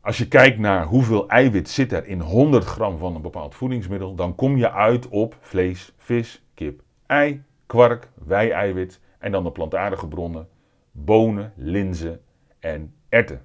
Als 0.00 0.18
je 0.18 0.28
kijkt 0.28 0.58
naar 0.58 0.84
hoeveel 0.84 1.28
eiwit 1.28 1.68
zit 1.68 1.92
er 1.92 2.06
in 2.06 2.20
100 2.20 2.64
gram 2.64 2.98
van 2.98 3.14
een 3.14 3.22
bepaald 3.22 3.54
voedingsmiddel, 3.54 4.14
dan 4.14 4.34
kom 4.34 4.56
je 4.56 4.70
uit 4.70 5.08
op 5.08 5.36
vlees, 5.40 5.92
vis, 5.96 6.44
kip, 6.54 6.82
ei, 7.06 7.42
kwark, 7.66 8.08
wei-eiwit 8.24 9.00
en 9.18 9.32
dan 9.32 9.44
de 9.44 9.52
plantaardige 9.52 10.08
bronnen, 10.08 10.48
bonen, 10.92 11.52
linzen 11.56 12.20
en 12.60 12.94
erten. 13.08 13.44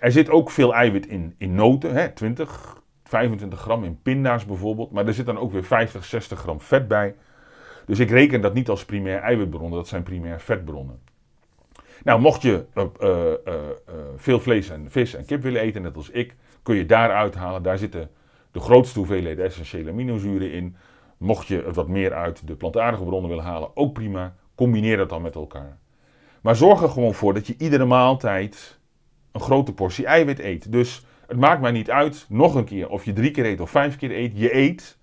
Er 0.00 0.12
zit 0.12 0.30
ook 0.30 0.50
veel 0.50 0.74
eiwit 0.74 1.06
in, 1.06 1.34
in 1.38 1.54
noten, 1.54 1.94
hè, 1.94 2.08
20, 2.08 2.82
25 3.04 3.60
gram 3.60 3.84
in 3.84 4.02
pinda's 4.02 4.44
bijvoorbeeld, 4.44 4.90
maar 4.90 5.06
er 5.06 5.14
zit 5.14 5.26
dan 5.26 5.38
ook 5.38 5.52
weer 5.52 5.64
50, 5.64 6.04
60 6.04 6.38
gram 6.38 6.60
vet 6.60 6.88
bij. 6.88 7.14
Dus 7.86 7.98
ik 7.98 8.10
reken 8.10 8.40
dat 8.40 8.54
niet 8.54 8.68
als 8.68 8.84
primair 8.84 9.20
eiwitbronnen, 9.20 9.78
dat 9.78 9.88
zijn 9.88 10.02
primair 10.02 10.40
vetbronnen. 10.40 11.00
Nou, 12.04 12.20
mocht 12.20 12.42
je 12.42 12.64
uh, 12.74 12.84
uh, 13.00 13.08
uh, 13.46 13.54
veel 14.16 14.40
vlees 14.40 14.70
en 14.70 14.90
vis 14.90 15.14
en 15.14 15.24
kip 15.24 15.42
willen 15.42 15.60
eten, 15.60 15.82
net 15.82 15.96
als 15.96 16.10
ik, 16.10 16.36
kun 16.62 16.76
je 16.76 16.86
daar 16.86 17.10
uithalen. 17.10 17.62
Daar 17.62 17.78
zitten 17.78 18.10
de 18.50 18.60
grootste 18.60 18.98
hoeveelheden 18.98 19.44
essentiële 19.44 19.90
aminozuren 19.90 20.52
in. 20.52 20.76
Mocht 21.16 21.46
je 21.46 21.72
wat 21.72 21.88
meer 21.88 22.14
uit 22.14 22.46
de 22.46 22.54
plantaardige 22.54 23.04
bronnen 23.04 23.28
willen 23.28 23.44
halen, 23.44 23.76
ook 23.76 23.92
prima. 23.92 24.34
Combineer 24.54 24.96
dat 24.96 25.08
dan 25.08 25.22
met 25.22 25.34
elkaar. 25.34 25.78
Maar 26.40 26.56
zorg 26.56 26.82
er 26.82 26.88
gewoon 26.88 27.14
voor 27.14 27.34
dat 27.34 27.46
je 27.46 27.54
iedere 27.58 27.84
maaltijd 27.84 28.78
een 29.32 29.40
grote 29.40 29.72
portie 29.72 30.06
eiwit 30.06 30.38
eet. 30.38 30.72
Dus 30.72 31.04
het 31.26 31.36
maakt 31.36 31.60
mij 31.60 31.70
niet 31.70 31.90
uit, 31.90 32.26
nog 32.28 32.54
een 32.54 32.64
keer, 32.64 32.88
of 32.88 33.04
je 33.04 33.12
drie 33.12 33.30
keer 33.30 33.44
eet 33.44 33.60
of 33.60 33.70
vijf 33.70 33.96
keer 33.96 34.10
eet. 34.10 34.32
Je 34.34 34.56
eet. 34.56 34.98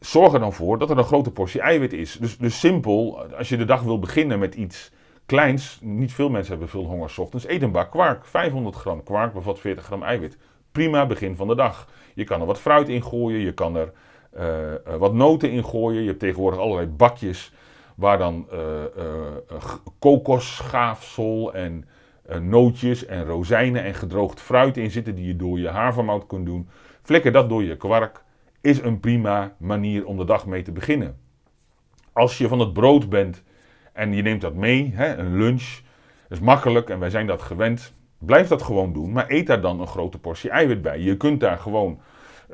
Zorg 0.00 0.32
er 0.32 0.40
dan 0.40 0.52
voor 0.52 0.78
dat 0.78 0.90
er 0.90 0.98
een 0.98 1.04
grote 1.04 1.30
portie 1.30 1.60
eiwit 1.60 1.92
is. 1.92 2.16
Dus, 2.20 2.38
dus 2.38 2.60
simpel, 2.60 3.24
als 3.36 3.48
je 3.48 3.56
de 3.56 3.64
dag 3.64 3.82
wil 3.82 3.98
beginnen 3.98 4.38
met 4.38 4.54
iets 4.54 4.90
kleins, 5.26 5.78
niet 5.82 6.12
veel 6.12 6.30
mensen 6.30 6.50
hebben 6.50 6.68
veel 6.68 6.84
honger 6.84 7.14
ochtends, 7.16 7.48
eet 7.48 7.62
een 7.62 7.72
bak 7.72 7.90
kwark. 7.90 8.26
500 8.26 8.76
gram 8.76 9.02
kwark 9.02 9.32
bevat 9.32 9.58
40 9.58 9.84
gram 9.84 10.02
eiwit. 10.02 10.38
Prima 10.72 11.06
begin 11.06 11.36
van 11.36 11.48
de 11.48 11.54
dag. 11.54 11.88
Je 12.14 12.24
kan 12.24 12.40
er 12.40 12.46
wat 12.46 12.60
fruit 12.60 12.88
in 12.88 13.02
gooien, 13.02 13.40
je 13.40 13.52
kan 13.52 13.76
er 13.76 13.92
uh, 14.36 14.46
uh, 14.88 14.94
wat 14.98 15.14
noten 15.14 15.50
in 15.50 15.64
gooien. 15.64 16.00
Je 16.00 16.08
hebt 16.08 16.20
tegenwoordig 16.20 16.60
allerlei 16.60 16.86
bakjes 16.86 17.52
waar 17.94 18.18
dan 18.18 18.46
uh, 18.52 18.58
kokosschaafsel 19.98 21.54
en 21.54 21.84
nootjes 22.40 23.06
en 23.06 23.24
rozijnen 23.24 23.84
en 23.84 23.94
gedroogd 23.94 24.40
fruit 24.40 24.76
in 24.76 24.90
zitten 24.90 25.14
die 25.14 25.26
je 25.26 25.36
door 25.36 25.58
je 25.58 25.68
havermout 25.68 26.26
kunt 26.26 26.46
doen. 26.46 26.68
Flikker 27.02 27.32
dat 27.32 27.48
door 27.48 27.62
je 27.62 27.76
kwark 27.76 28.22
is 28.60 28.82
een 28.82 29.00
prima 29.00 29.54
manier 29.58 30.06
om 30.06 30.16
de 30.16 30.24
dag 30.24 30.46
mee 30.46 30.62
te 30.62 30.72
beginnen. 30.72 31.18
Als 32.12 32.38
je 32.38 32.48
van 32.48 32.58
het 32.58 32.72
brood 32.72 33.08
bent 33.08 33.42
en 33.92 34.12
je 34.12 34.22
neemt 34.22 34.40
dat 34.40 34.54
mee, 34.54 34.92
hè, 34.94 35.16
een 35.16 35.36
lunch. 35.36 35.80
Is 36.28 36.40
makkelijk 36.40 36.90
en 36.90 36.98
wij 36.98 37.10
zijn 37.10 37.26
dat 37.26 37.42
gewend. 37.42 37.94
Blijf 38.18 38.48
dat 38.48 38.62
gewoon 38.62 38.92
doen, 38.92 39.12
maar 39.12 39.24
eet 39.28 39.46
daar 39.46 39.60
dan 39.60 39.80
een 39.80 39.86
grote 39.86 40.18
portie 40.18 40.50
eiwit 40.50 40.82
bij. 40.82 41.00
Je 41.00 41.16
kunt 41.16 41.40
daar 41.40 41.58
gewoon 41.58 42.00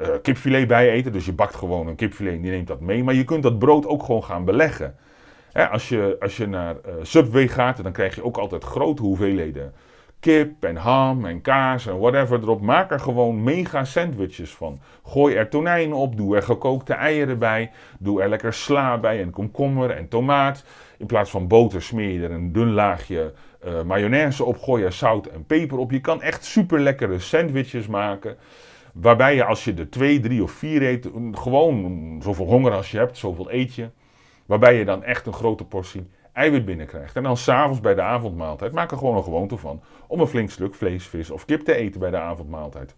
uh, 0.00 0.08
kipfilet 0.22 0.68
bij 0.68 0.90
eten, 0.90 1.12
dus 1.12 1.26
je 1.26 1.32
bakt 1.32 1.54
gewoon 1.54 1.86
een 1.86 1.94
kipfilet 1.94 2.32
en 2.32 2.42
je 2.42 2.50
neemt 2.50 2.66
dat 2.66 2.80
mee. 2.80 3.04
Maar 3.04 3.14
je 3.14 3.24
kunt 3.24 3.42
dat 3.42 3.58
brood 3.58 3.86
ook 3.86 4.02
gewoon 4.02 4.24
gaan 4.24 4.44
beleggen. 4.44 4.96
Hè, 5.52 5.68
als, 5.68 5.88
je, 5.88 6.16
als 6.20 6.36
je 6.36 6.46
naar 6.46 6.74
uh, 6.74 6.92
Subway 7.02 7.48
gaat, 7.48 7.82
dan 7.82 7.92
krijg 7.92 8.14
je 8.14 8.24
ook 8.24 8.36
altijd 8.36 8.64
grote 8.64 9.02
hoeveelheden 9.02 9.74
kip 10.26 10.64
en 10.64 10.76
ham 10.76 11.24
en 11.24 11.40
kaas 11.40 11.86
en 11.86 11.98
whatever 11.98 12.38
erop. 12.42 12.60
Maak 12.60 12.90
er 12.90 13.00
gewoon 13.00 13.42
mega 13.42 13.84
sandwiches 13.84 14.54
van. 14.54 14.80
Gooi 15.04 15.34
er 15.34 15.48
tonijn 15.48 15.92
op, 15.92 16.16
doe 16.16 16.36
er 16.36 16.42
gekookte 16.42 16.92
eieren 16.92 17.38
bij, 17.38 17.70
doe 17.98 18.22
er 18.22 18.28
lekker 18.28 18.52
sla 18.52 18.98
bij 18.98 19.22
en 19.22 19.30
komkommer 19.30 19.90
en 19.90 20.08
tomaat. 20.08 20.64
In 20.98 21.06
plaats 21.06 21.30
van 21.30 21.48
boter 21.48 21.82
smeer 21.82 22.10
je 22.10 22.22
er 22.22 22.30
een 22.30 22.52
dun 22.52 22.72
laagje 22.72 23.32
uh, 23.66 23.82
mayonaise 23.82 24.44
op, 24.44 24.58
gooi 24.58 24.84
er 24.84 24.92
zout 24.92 25.26
en 25.26 25.44
peper 25.44 25.78
op. 25.78 25.90
Je 25.90 26.00
kan 26.00 26.22
echt 26.22 26.44
super 26.44 26.80
lekkere 26.80 27.18
sandwiches 27.18 27.86
maken. 27.86 28.36
Waarbij 28.92 29.34
je 29.34 29.44
als 29.44 29.64
je 29.64 29.74
er 29.74 29.90
twee, 29.90 30.20
drie 30.20 30.42
of 30.42 30.50
vier 30.50 30.82
eet, 30.82 31.08
gewoon 31.32 32.18
zoveel 32.22 32.46
honger 32.46 32.72
als 32.72 32.90
je 32.90 32.98
hebt, 32.98 33.16
zoveel 33.16 33.52
eet 33.52 33.74
je. 33.74 33.88
Waarbij 34.46 34.78
je 34.78 34.84
dan 34.84 35.04
echt 35.04 35.26
een 35.26 35.32
grote 35.32 35.64
portie 35.64 36.06
eiwit 36.36 36.64
binnenkrijgt. 36.64 37.16
En 37.16 37.22
dan 37.22 37.36
s'avonds 37.36 37.80
bij 37.80 37.94
de 37.94 38.02
avondmaaltijd 38.02 38.72
maak 38.72 38.90
er 38.90 38.98
gewoon 38.98 39.16
een 39.16 39.22
gewoonte 39.22 39.56
van 39.56 39.82
om 40.06 40.20
een 40.20 40.26
flink 40.26 40.50
stuk 40.50 40.74
vlees, 40.74 41.06
vis 41.06 41.30
of 41.30 41.44
kip 41.44 41.60
te 41.60 41.74
eten 41.74 42.00
bij 42.00 42.10
de 42.10 42.18
avondmaaltijd. 42.18 42.94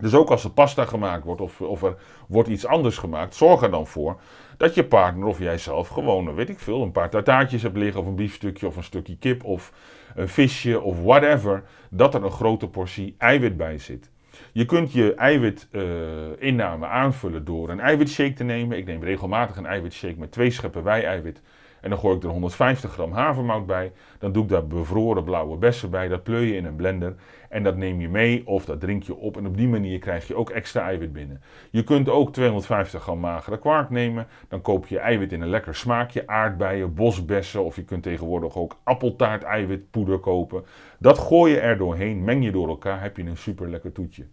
Dus 0.00 0.14
ook 0.14 0.30
als 0.30 0.44
er 0.44 0.50
pasta 0.50 0.84
gemaakt 0.84 1.24
wordt 1.24 1.40
of, 1.40 1.60
of 1.60 1.82
er 1.82 1.96
wordt 2.28 2.48
iets 2.48 2.66
anders 2.66 2.98
gemaakt, 2.98 3.34
zorg 3.34 3.62
er 3.62 3.70
dan 3.70 3.86
voor 3.86 4.20
dat 4.56 4.74
je 4.74 4.84
partner 4.84 5.26
of 5.26 5.38
jijzelf 5.38 5.88
gewoon, 5.88 6.34
weet 6.34 6.48
ik 6.48 6.58
veel, 6.58 6.82
een 6.82 6.92
paar 6.92 7.10
tartaartjes 7.10 7.62
hebt 7.62 7.76
liggen 7.76 8.00
of 8.00 8.06
een 8.06 8.14
biefstukje 8.14 8.66
of 8.66 8.76
een 8.76 8.84
stukje 8.84 9.16
kip 9.18 9.44
of 9.44 9.72
een 10.14 10.28
visje 10.28 10.80
of 10.80 11.02
whatever, 11.02 11.62
dat 11.90 12.14
er 12.14 12.24
een 12.24 12.30
grote 12.30 12.68
portie 12.68 13.14
eiwit 13.18 13.56
bij 13.56 13.78
zit. 13.78 14.10
Je 14.52 14.64
kunt 14.64 14.92
je 14.92 15.14
eiwitinname 15.14 16.86
uh, 16.86 16.92
aanvullen 16.92 17.44
door 17.44 17.70
een 17.70 17.80
eiwitshake 17.80 18.32
te 18.32 18.44
nemen. 18.44 18.78
Ik 18.78 18.86
neem 18.86 19.02
regelmatig 19.02 19.56
een 19.56 19.66
eiwitshake 19.66 20.18
met 20.18 20.32
twee 20.32 20.50
scheppen 20.50 20.82
wei-eiwit 20.82 21.42
en 21.84 21.90
dan 21.90 21.98
gooi 21.98 22.16
ik 22.16 22.22
er 22.22 22.28
150 22.28 22.92
gram 22.92 23.12
havermout 23.12 23.66
bij. 23.66 23.92
Dan 24.18 24.32
doe 24.32 24.42
ik 24.42 24.48
daar 24.48 24.66
bevroren 24.66 25.24
blauwe 25.24 25.56
bessen 25.56 25.90
bij. 25.90 26.08
Dat 26.08 26.22
pleur 26.22 26.40
je 26.40 26.56
in 26.56 26.64
een 26.64 26.76
blender. 26.76 27.14
En 27.48 27.62
dat 27.62 27.76
neem 27.76 28.00
je 28.00 28.08
mee 28.08 28.46
of 28.46 28.64
dat 28.64 28.80
drink 28.80 29.02
je 29.02 29.16
op. 29.16 29.36
En 29.36 29.46
op 29.46 29.56
die 29.56 29.68
manier 29.68 29.98
krijg 29.98 30.26
je 30.26 30.34
ook 30.34 30.50
extra 30.50 30.82
eiwit 30.82 31.12
binnen. 31.12 31.42
Je 31.70 31.84
kunt 31.84 32.08
ook 32.08 32.32
250 32.32 33.02
gram 33.02 33.20
magere 33.20 33.58
kwark 33.58 33.90
nemen. 33.90 34.26
Dan 34.48 34.60
koop 34.60 34.86
je 34.86 34.98
eiwit 34.98 35.32
in 35.32 35.40
een 35.40 35.48
lekker 35.48 35.74
smaakje. 35.74 36.26
Aardbeien, 36.26 36.94
bosbessen. 36.94 37.64
Of 37.64 37.76
je 37.76 37.84
kunt 37.84 38.02
tegenwoordig 38.02 38.56
ook 38.56 38.76
appeltaart 38.84 39.42
eiwitpoeder 39.42 40.18
kopen. 40.18 40.64
Dat 40.98 41.18
gooi 41.18 41.52
je 41.52 41.60
er 41.60 41.78
doorheen. 41.78 42.24
Meng 42.24 42.44
je 42.44 42.50
door 42.50 42.68
elkaar. 42.68 43.02
Heb 43.02 43.16
je 43.16 43.22
een 43.22 43.36
super 43.36 43.70
lekker 43.70 43.92
toetje. 43.92 44.26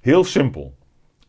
Heel 0.00 0.24
simpel. 0.24 0.74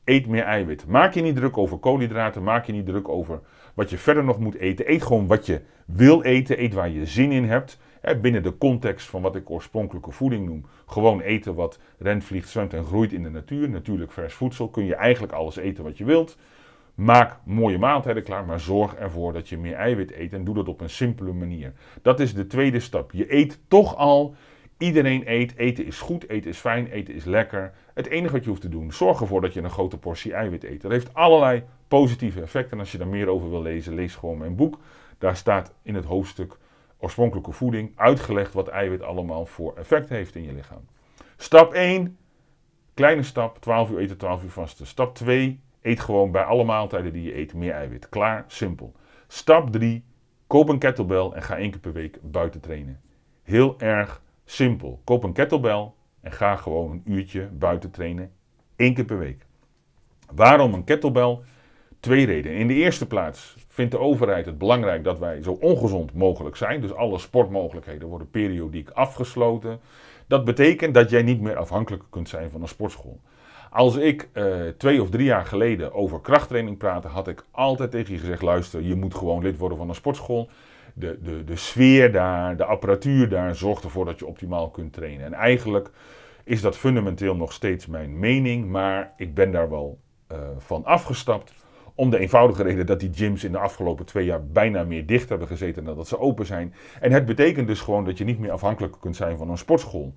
Eet 0.04 0.28
meer 0.28 0.44
eiwit. 0.44 0.88
Maak 0.88 1.14
je 1.14 1.22
niet 1.22 1.36
druk 1.36 1.58
over 1.58 1.78
koolhydraten. 1.78 2.44
Maak 2.44 2.66
je 2.66 2.74
niet 2.74 2.86
druk 2.86 3.10
over 3.10 3.40
wat 3.78 3.90
je 3.90 3.98
verder 3.98 4.24
nog 4.24 4.40
moet 4.40 4.56
eten. 4.56 4.92
Eet 4.92 5.04
gewoon 5.04 5.28
wat 5.28 5.46
je 5.46 5.62
wil 5.86 6.22
eten. 6.22 6.62
Eet 6.62 6.74
waar 6.74 6.90
je 6.90 7.06
zin 7.06 7.32
in 7.32 7.44
hebt. 7.44 7.80
binnen 8.22 8.44
de 8.44 8.58
context 8.58 9.08
van 9.08 9.22
wat 9.22 9.36
ik 9.36 9.50
oorspronkelijke 9.50 10.12
voeding 10.12 10.46
noem. 10.46 10.66
Gewoon 10.86 11.22
eten 11.22 11.56
wat 11.56 11.80
rent, 11.98 12.24
vliegt, 12.24 12.50
zwemt 12.50 12.74
en 12.74 12.86
groeit 12.86 13.14
in 13.14 13.24
de 13.24 13.30
natuur. 13.30 13.70
Natuurlijk 13.70 14.12
vers 14.12 14.34
voedsel. 14.34 14.70
Kun 14.70 14.86
je 14.86 14.96
eigenlijk 14.96 15.34
alles 15.34 15.56
eten 15.56 15.84
wat 15.84 15.98
je 15.98 16.06
wilt. 16.06 16.38
Maak 16.96 17.40
mooie 17.46 17.78
maaltijden 17.78 18.24
klaar, 18.24 18.46
maar 18.46 18.60
zorg 18.60 18.96
ervoor 18.96 19.34
dat 19.34 19.50
je 19.50 19.58
meer 19.58 19.76
eiwit 19.76 20.12
eet 20.12 20.34
en 20.34 20.44
doe 20.44 20.56
dat 20.56 20.68
op 20.68 20.82
een 20.82 20.90
simpele 20.90 21.34
manier. 21.34 21.74
Dat 22.02 22.20
is 22.20 22.34
de 22.34 22.48
tweede 22.48 22.80
stap. 22.80 23.12
Je 23.12 23.34
eet 23.34 23.60
toch 23.68 23.96
al 23.96 24.36
Iedereen 24.78 25.24
eet. 25.26 25.54
Eten 25.56 25.86
is 25.86 26.00
goed, 26.00 26.30
eten 26.30 26.50
is 26.50 26.58
fijn, 26.58 26.88
eten 26.88 27.14
is 27.14 27.26
lekker. 27.26 27.74
Het 27.94 28.08
enige 28.08 28.34
wat 28.34 28.44
je 28.44 28.50
hoeft 28.50 28.62
te 28.62 28.70
doen, 28.70 28.94
zorg 28.94 29.22
ervoor 29.22 29.42
dat 29.42 29.54
je 29.54 29.62
een 29.62 29.70
grote 29.70 29.98
portie 29.98 30.34
eiwit 30.34 30.64
eet. 30.64 30.82
Dat 30.82 30.92
heeft 30.92 31.14
allerlei 31.14 31.64
positieve 31.88 32.42
effecten. 32.42 32.72
En 32.72 32.80
als 32.80 32.92
je 32.92 32.98
daar 32.98 33.08
meer 33.08 33.28
over 33.28 33.50
wil 33.50 33.62
lezen, 33.62 33.94
lees 33.94 34.16
gewoon 34.16 34.38
mijn 34.38 34.56
boek. 34.56 34.80
Daar 35.18 35.36
staat 35.36 35.74
in 35.82 35.96
het 35.96 36.06
hoofdstuk 36.06 36.58
oorspronkelijke 36.98 37.52
voeding 37.52 37.92
uitgelegd 37.96 38.54
wat 38.54 38.68
eiwit 38.68 39.02
allemaal 39.02 39.46
voor 39.46 39.76
effect 39.76 40.10
heeft 40.10 40.36
in 40.36 40.44
je 40.44 40.54
lichaam. 40.54 40.86
Stap 41.38 41.74
1, 41.74 42.18
kleine 42.94 43.24
stap, 43.24 43.62
12 43.62 43.90
uur 43.90 43.98
eten, 43.98 44.18
12 44.18 44.44
uur 44.44 44.50
vasten. 44.50 44.88
Stap 44.88 45.16
2, 45.16 45.60
eet 45.82 46.00
gewoon 46.00 46.32
bij 46.32 46.44
alle 46.44 46.64
maaltijden 46.64 47.14
die 47.14 47.24
je 47.24 47.38
eet 47.38 47.54
meer 47.54 47.72
eiwit. 47.72 48.10
Klaar, 48.10 48.44
simpel. 48.48 48.94
Stap 49.28 49.72
3, 49.72 50.04
koop 50.48 50.70
een 50.70 50.80
kettlebell 50.80 51.30
en 51.34 51.44
ga 51.44 51.58
één 51.58 51.72
keer 51.72 51.80
per 51.80 51.94
week 51.94 52.20
buiten 52.22 52.62
trainen. 52.62 53.02
Heel 53.44 53.80
erg 53.80 54.22
simpel. 54.46 55.02
Koop 55.04 55.24
een 55.24 55.34
kettlebell 55.34 55.92
en 56.22 56.32
ga 56.32 56.56
gewoon 56.56 56.92
een 56.92 57.02
uurtje 57.06 57.48
buiten 57.48 57.92
trainen. 57.92 58.32
één 58.76 58.94
keer 58.94 59.06
per 59.06 59.18
week. 59.18 59.46
Waarom 60.34 60.74
een 60.74 60.84
kettlebell? 60.84 61.40
Twee 62.00 62.26
redenen. 62.26 62.58
In 62.58 62.68
de 62.68 62.74
eerste 62.74 63.08
plaats 63.08 63.56
vindt 63.68 63.92
de 63.92 64.00
overheid 64.00 64.46
het 64.46 64.58
belangrijk 64.58 65.04
dat 65.04 65.20
wij 65.20 65.42
zo 65.44 65.52
ongezond 65.52 66.14
mogelijk 66.14 66.56
zijn. 66.56 66.82
Dus 66.82 66.94
alle 66.94 67.20
sportmogelijkheden 67.20 68.08
worden 68.08 68.30
periodiek 68.30 68.90
afgesloten. 68.90 69.80
Dat 70.28 70.46
betekent 70.46 70.94
dat 70.94 71.10
jij 71.10 71.22
niet 71.22 71.42
meer 71.42 71.56
afhankelijk 71.56 72.04
kunt 72.10 72.30
zijn 72.30 72.50
van 72.50 72.62
een 72.62 72.68
sportschool. 72.68 73.20
Als 73.72 73.96
ik 73.96 74.30
uh, 74.34 74.56
twee 74.78 75.02
of 75.02 75.10
drie 75.10 75.26
jaar 75.26 75.46
geleden 75.46 75.94
over 75.94 76.22
krachttraining 76.22 76.78
praatte, 76.78 77.08
had 77.08 77.28
ik 77.28 77.46
altijd 77.52 77.92
tegen 77.92 78.14
je 78.14 78.20
gezegd: 78.20 78.42
luister, 78.42 78.82
je 78.82 78.96
moet 78.96 79.16
gewoon 79.16 79.44
lid 79.44 79.58
worden 79.58 79.78
van 79.78 79.90
een 79.90 79.96
sportschool. 79.96 80.50
De, 80.94 81.20
de, 81.22 81.44
de 81.44 81.56
sfeer 81.56 82.12
daar, 82.12 82.58
de 82.58 82.66
apparatuur 82.66 83.30
daar 83.30 83.56
zorgt 83.56 83.84
ervoor 83.84 84.06
dat 84.06 84.20
je 84.20 84.26
optimaal 84.26 84.70
kunt 84.70 84.94
trainen. 84.94 85.26
En 85.26 85.34
eigenlijk 85.34 85.90
is 86.44 86.62
dat 86.62 86.78
fundamenteel 86.78 87.36
nog 87.36 87.54
steeds 87.54 87.86
mijn 87.86 88.20
mening, 88.20 88.70
maar 88.70 89.14
ik 89.18 89.34
ben 89.34 89.52
daar 89.52 89.70
wel 89.70 90.00
uh, 90.32 90.38
van 90.58 90.86
afgestapt. 90.86 91.54
Om 91.98 92.10
de 92.10 92.20
eenvoudige 92.20 92.64
reden 92.64 92.86
dat 92.86 93.00
die 93.00 93.14
gyms 93.14 93.44
in 93.44 93.52
de 93.52 93.58
afgelopen 93.58 94.06
twee 94.06 94.26
jaar 94.26 94.46
bijna 94.46 94.84
meer 94.84 95.06
dicht 95.06 95.30
hebben 95.30 95.48
gezeten 95.48 95.84
dan 95.84 95.96
dat 95.96 96.08
ze 96.08 96.20
open 96.20 96.46
zijn. 96.46 96.74
En 97.00 97.12
het 97.12 97.26
betekent 97.26 97.68
dus 97.68 97.80
gewoon 97.80 98.06
dat 98.06 98.18
je 98.18 98.24
niet 98.24 98.40
meer 98.40 98.52
afhankelijk 98.52 98.96
kunt 99.00 99.16
zijn 99.16 99.38
van 99.38 99.50
een 99.50 99.58
sportschool. 99.58 100.16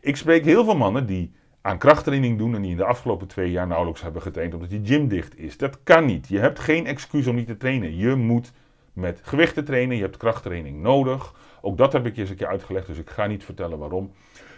Ik 0.00 0.16
spreek 0.16 0.44
heel 0.44 0.64
veel 0.64 0.76
mannen 0.76 1.06
die 1.06 1.32
aan 1.60 1.78
krachttraining 1.78 2.38
doen 2.38 2.54
en 2.54 2.62
die 2.62 2.70
in 2.70 2.76
de 2.76 2.84
afgelopen 2.84 3.26
twee 3.26 3.50
jaar 3.50 3.66
nauwelijks 3.66 4.02
hebben 4.02 4.22
getraind 4.22 4.54
omdat 4.54 4.70
die 4.70 4.84
gym 4.84 5.08
dicht 5.08 5.38
is. 5.38 5.56
Dat 5.56 5.78
kan 5.82 6.04
niet. 6.04 6.28
Je 6.28 6.38
hebt 6.38 6.58
geen 6.58 6.86
excuus 6.86 7.26
om 7.26 7.34
niet 7.34 7.46
te 7.46 7.56
trainen. 7.56 7.96
Je 7.96 8.14
moet 8.14 8.52
met 8.92 9.20
gewichten 9.22 9.64
trainen, 9.64 9.96
je 9.96 10.02
hebt 10.02 10.16
krachttraining 10.16 10.82
nodig. 10.82 11.34
Ook 11.60 11.76
dat 11.76 11.92
heb 11.92 12.06
ik 12.06 12.14
je 12.14 12.20
eens 12.20 12.30
een 12.30 12.36
keer 12.36 12.46
uitgelegd, 12.46 12.86
dus 12.86 12.98
ik 12.98 13.10
ga 13.10 13.26
niet 13.26 13.44
vertellen 13.44 13.78
waarom. 13.78 14.12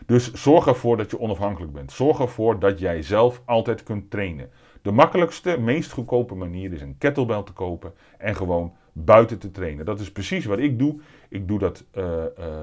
Dus 0.06 0.32
zorg 0.32 0.66
ervoor 0.66 0.96
dat 0.96 1.10
je 1.10 1.20
onafhankelijk 1.20 1.72
bent. 1.72 1.92
Zorg 1.92 2.20
ervoor 2.20 2.58
dat 2.58 2.78
jij 2.78 3.02
zelf 3.02 3.42
altijd 3.44 3.82
kunt 3.82 4.10
trainen. 4.10 4.50
De 4.86 4.92
makkelijkste, 4.92 5.60
meest 5.60 5.92
goedkope 5.92 6.34
manier 6.34 6.72
is 6.72 6.80
een 6.80 6.98
kettlebell 6.98 7.42
te 7.42 7.52
kopen 7.52 7.92
en 8.18 8.36
gewoon 8.36 8.72
buiten 8.92 9.38
te 9.38 9.50
trainen. 9.50 9.84
Dat 9.84 10.00
is 10.00 10.12
precies 10.12 10.44
wat 10.44 10.58
ik 10.58 10.78
doe. 10.78 11.00
Ik 11.28 11.48
doe 11.48 11.58
dat 11.58 11.84
uh, 11.94 12.04
uh, 12.04 12.54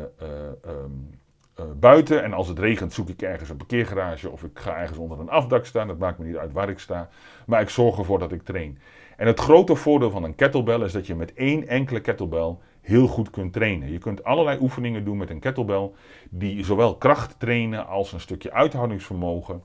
uh, 1.59 1.65
buiten 1.79 2.23
en 2.23 2.33
als 2.33 2.47
het 2.47 2.59
regent 2.59 2.93
zoek 2.93 3.09
ik 3.09 3.21
ergens 3.21 3.49
een 3.49 3.57
parkeergarage 3.57 4.29
of 4.29 4.43
ik 4.43 4.59
ga 4.59 4.77
ergens 4.77 4.97
onder 4.97 5.19
een 5.19 5.29
afdak 5.29 5.65
staan. 5.65 5.87
Dat 5.87 5.97
maakt 5.97 6.17
me 6.17 6.25
niet 6.25 6.37
uit 6.37 6.51
waar 6.51 6.69
ik 6.69 6.79
sta. 6.79 7.09
Maar 7.45 7.61
ik 7.61 7.69
zorg 7.69 7.97
ervoor 7.97 8.19
dat 8.19 8.31
ik 8.31 8.43
train. 8.43 8.77
En 9.17 9.27
het 9.27 9.39
grote 9.39 9.75
voordeel 9.75 10.09
van 10.09 10.23
een 10.23 10.35
kettlebell 10.35 10.81
is 10.81 10.91
dat 10.91 11.07
je 11.07 11.15
met 11.15 11.33
één 11.33 11.67
enkele 11.67 12.01
kettlebell 12.01 12.55
heel 12.81 13.07
goed 13.07 13.29
kunt 13.29 13.53
trainen. 13.53 13.91
Je 13.91 13.97
kunt 13.97 14.23
allerlei 14.23 14.57
oefeningen 14.61 15.05
doen 15.05 15.17
met 15.17 15.29
een 15.29 15.39
kettlebell 15.39 15.91
die 16.29 16.65
zowel 16.65 16.95
kracht 16.95 17.39
trainen 17.39 17.87
als 17.87 18.13
een 18.13 18.19
stukje 18.19 18.51
uithoudingsvermogen. 18.51 19.63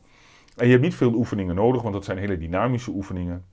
En 0.58 0.64
je 0.64 0.72
hebt 0.72 0.84
niet 0.84 0.94
veel 0.94 1.12
oefeningen 1.12 1.54
nodig, 1.54 1.82
want 1.82 1.94
dat 1.94 2.04
zijn 2.04 2.18
hele 2.18 2.38
dynamische 2.38 2.90
oefeningen. 2.90 3.44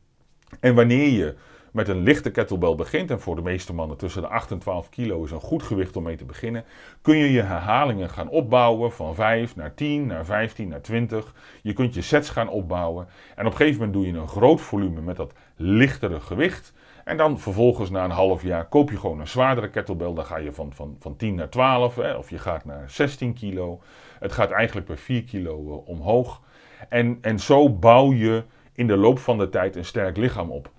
En 0.59 0.75
wanneer 0.75 1.09
je 1.09 1.35
met 1.71 1.87
een 1.87 2.03
lichte 2.03 2.31
kettlebell 2.31 2.75
begint, 2.75 3.11
en 3.11 3.19
voor 3.19 3.35
de 3.35 3.41
meeste 3.41 3.73
mannen 3.73 3.97
tussen 3.97 4.21
de 4.21 4.27
8 4.27 4.51
en 4.51 4.59
12 4.59 4.89
kilo 4.89 5.23
is 5.23 5.31
een 5.31 5.39
goed 5.39 5.63
gewicht 5.63 5.95
om 5.95 6.03
mee 6.03 6.15
te 6.15 6.25
beginnen, 6.25 6.63
kun 7.01 7.17
je 7.17 7.31
je 7.31 7.41
herhalingen 7.41 8.09
gaan 8.09 8.29
opbouwen 8.29 8.91
van 8.91 9.15
5 9.15 9.55
naar 9.55 9.73
10, 9.73 10.05
naar 10.05 10.25
15, 10.25 10.67
naar 10.67 10.81
20. 10.81 11.33
Je 11.61 11.73
kunt 11.73 11.93
je 11.93 12.01
sets 12.01 12.29
gaan 12.29 12.49
opbouwen. 12.49 13.07
En 13.35 13.45
op 13.45 13.51
een 13.51 13.57
gegeven 13.57 13.79
moment 13.79 13.93
doe 13.93 14.05
je 14.13 14.19
een 14.19 14.27
groot 14.27 14.61
volume 14.61 15.01
met 15.01 15.15
dat 15.15 15.33
lichtere 15.55 16.19
gewicht. 16.19 16.73
En 17.03 17.17
dan 17.17 17.39
vervolgens 17.39 17.89
na 17.89 18.03
een 18.03 18.11
half 18.11 18.43
jaar 18.43 18.65
koop 18.65 18.91
je 18.91 18.97
gewoon 18.97 19.19
een 19.19 19.27
zwaardere 19.27 19.69
kettlebell. 19.69 20.13
Dan 20.13 20.25
ga 20.25 20.37
je 20.37 20.51
van, 20.51 20.73
van, 20.73 20.95
van 20.99 21.15
10 21.15 21.35
naar 21.35 21.49
12 21.49 21.95
hè, 21.95 22.13
of 22.13 22.29
je 22.29 22.37
gaat 22.37 22.65
naar 22.65 22.89
16 22.89 23.33
kilo. 23.33 23.81
Het 24.19 24.31
gaat 24.31 24.51
eigenlijk 24.51 24.87
per 24.87 24.97
4 24.97 25.23
kilo 25.23 25.63
uh, 25.67 25.87
omhoog. 25.87 26.41
En, 26.89 27.17
en 27.21 27.39
zo 27.39 27.69
bouw 27.69 28.13
je 28.13 28.43
in 28.73 28.87
de 28.87 28.97
loop 28.97 29.19
van 29.19 29.37
de 29.37 29.49
tijd 29.49 29.75
een 29.75 29.85
sterk 29.85 30.17
lichaam 30.17 30.51
op. 30.51 30.71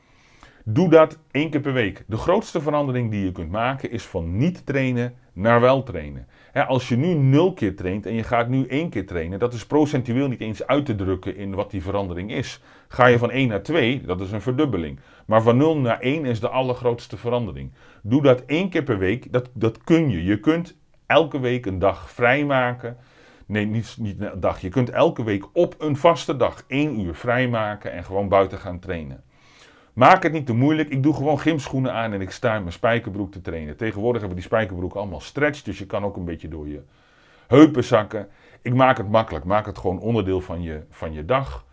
Doe 0.64 0.88
dat 0.88 1.18
één 1.30 1.50
keer 1.50 1.60
per 1.60 1.72
week. 1.72 2.04
De 2.06 2.16
grootste 2.16 2.60
verandering 2.60 3.10
die 3.10 3.24
je 3.24 3.32
kunt 3.32 3.50
maken 3.50 3.90
is 3.90 4.04
van 4.04 4.36
niet 4.36 4.66
trainen 4.66 5.14
naar 5.32 5.60
wel 5.60 5.82
trainen. 5.82 6.26
als 6.66 6.88
je 6.88 6.96
nu 6.96 7.14
nul 7.14 7.52
keer 7.52 7.76
traint 7.76 8.06
en 8.06 8.14
je 8.14 8.22
gaat 8.22 8.48
nu 8.48 8.66
één 8.66 8.88
keer 8.88 9.06
trainen, 9.06 9.38
dat 9.38 9.52
is 9.52 9.66
procentueel 9.66 10.28
niet 10.28 10.40
eens 10.40 10.66
uit 10.66 10.86
te 10.86 10.94
drukken 10.94 11.36
in 11.36 11.54
wat 11.54 11.70
die 11.70 11.82
verandering 11.82 12.32
is. 12.32 12.62
Ga 12.88 13.06
je 13.06 13.18
van 13.18 13.30
1 13.30 13.48
naar 13.48 13.62
2, 13.62 14.02
dat 14.06 14.20
is 14.20 14.32
een 14.32 14.40
verdubbeling. 14.40 14.98
Maar 15.26 15.42
van 15.42 15.56
0 15.56 15.78
naar 15.78 16.00
1 16.00 16.24
is 16.24 16.40
de 16.40 16.48
allergrootste 16.48 17.16
verandering. 17.16 17.72
Doe 18.02 18.22
dat 18.22 18.42
één 18.46 18.68
keer 18.68 18.82
per 18.82 18.98
week, 18.98 19.32
dat, 19.32 19.50
dat 19.52 19.84
kun 19.84 20.10
je. 20.10 20.24
Je 20.24 20.40
kunt 20.40 20.76
elke 21.06 21.40
week 21.40 21.66
een 21.66 21.78
dag 21.78 22.10
vrijmaken 22.10 22.96
Nee, 23.46 23.66
niet, 23.66 23.96
niet 23.98 24.20
een 24.20 24.40
dag. 24.40 24.60
Je 24.60 24.68
kunt 24.68 24.90
elke 24.90 25.24
week 25.24 25.44
op 25.52 25.74
een 25.78 25.96
vaste 25.96 26.36
dag 26.36 26.64
één 26.66 27.00
uur 27.00 27.14
vrijmaken 27.14 27.92
en 27.92 28.04
gewoon 28.04 28.28
buiten 28.28 28.58
gaan 28.58 28.78
trainen. 28.78 29.24
Maak 29.92 30.22
het 30.22 30.32
niet 30.32 30.46
te 30.46 30.54
moeilijk. 30.54 30.88
Ik 30.88 31.02
doe 31.02 31.14
gewoon 31.14 31.40
gymschoenen 31.40 31.92
aan 31.92 32.12
en 32.12 32.20
ik 32.20 32.30
sta 32.30 32.54
in 32.54 32.60
mijn 32.60 32.72
spijkerbroek 32.72 33.32
te 33.32 33.40
trainen. 33.40 33.76
Tegenwoordig 33.76 34.20
hebben 34.20 34.38
die 34.38 34.46
spijkerbroeken 34.46 35.00
allemaal 35.00 35.20
stretch, 35.20 35.62
dus 35.62 35.78
je 35.78 35.86
kan 35.86 36.04
ook 36.04 36.16
een 36.16 36.24
beetje 36.24 36.48
door 36.48 36.68
je 36.68 36.82
heupen 37.46 37.84
zakken. 37.84 38.28
Ik 38.62 38.74
maak 38.74 38.96
het 38.96 39.10
makkelijk. 39.10 39.44
Maak 39.44 39.66
het 39.66 39.78
gewoon 39.78 39.98
onderdeel 39.98 40.40
van 40.40 40.62
je, 40.62 40.82
van 40.90 41.12
je 41.12 41.24
dag. 41.24 41.64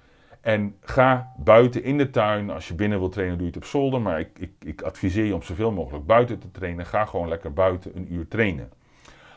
En 0.42 0.76
ga 0.82 1.32
buiten 1.38 1.84
in 1.84 1.98
de 1.98 2.10
tuin. 2.10 2.50
Als 2.50 2.68
je 2.68 2.74
binnen 2.74 3.00
wilt 3.00 3.12
trainen, 3.12 3.38
doe 3.38 3.48
je 3.48 3.54
het 3.54 3.64
op 3.64 3.70
zolder. 3.70 4.02
Maar 4.02 4.20
ik, 4.20 4.40
ik, 4.40 4.52
ik 4.60 4.82
adviseer 4.82 5.26
je 5.26 5.36
om 5.36 5.44
zoveel 5.44 5.72
mogelijk 5.72 6.06
buiten 6.06 6.40
te 6.40 6.52
trainen. 6.52 6.86
Ga 6.86 7.06
gewoon 7.06 7.28
lekker 7.28 7.54
buiten 7.54 7.92
een 7.96 8.14
uur 8.14 8.28
trainen. 8.28 8.72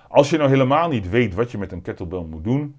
Als 0.09 0.31
je 0.31 0.37
nou 0.37 0.51
helemaal 0.51 0.88
niet 0.88 1.09
weet 1.09 1.35
wat 1.35 1.51
je 1.51 1.59
met 1.59 1.73
een 1.73 1.83
kettlebell 1.83 2.25
moet 2.31 2.45
doen, 2.45 2.77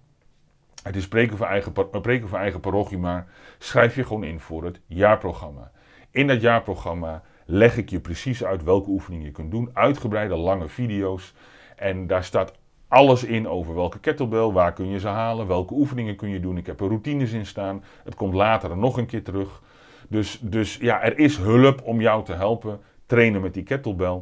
het 0.83 0.95
is 0.95 1.03
spreken 1.03 1.37
voor 1.37 1.45
eigen, 1.45 1.73
preken 2.01 2.27
voor 2.27 2.37
eigen 2.37 2.59
parochie, 2.59 2.97
maar 2.97 3.27
schrijf 3.57 3.95
je 3.95 4.03
gewoon 4.03 4.23
in 4.23 4.39
voor 4.39 4.63
het 4.63 4.79
jaarprogramma. 4.85 5.71
In 6.11 6.27
dat 6.27 6.41
jaarprogramma 6.41 7.23
leg 7.45 7.77
ik 7.77 7.89
je 7.89 7.99
precies 7.99 8.43
uit 8.43 8.63
welke 8.63 8.89
oefeningen 8.89 9.25
je 9.25 9.31
kunt 9.31 9.51
doen. 9.51 9.69
Uitgebreide 9.73 10.35
lange 10.35 10.67
video's. 10.67 11.33
En 11.75 12.07
daar 12.07 12.23
staat 12.23 12.53
alles 12.87 13.23
in 13.23 13.47
over 13.47 13.75
welke 13.75 13.99
kettlebell, 13.99 14.51
waar 14.51 14.73
kun 14.73 14.87
je 14.87 14.99
ze 14.99 15.07
halen, 15.07 15.47
welke 15.47 15.73
oefeningen 15.73 16.15
kun 16.15 16.29
je 16.29 16.39
doen. 16.39 16.57
Ik 16.57 16.65
heb 16.65 16.79
er 16.79 16.87
routines 16.87 17.31
in 17.31 17.45
staan. 17.45 17.83
Het 18.03 18.15
komt 18.15 18.33
later 18.33 18.77
nog 18.77 18.97
een 18.97 19.05
keer 19.05 19.23
terug. 19.23 19.61
Dus, 20.07 20.39
dus 20.41 20.77
ja, 20.77 21.01
er 21.01 21.19
is 21.19 21.37
hulp 21.37 21.81
om 21.83 22.01
jou 22.01 22.23
te 22.23 22.33
helpen 22.33 22.79
trainen 23.05 23.41
met 23.41 23.53
die 23.53 23.63
kettlebell. 23.63 24.21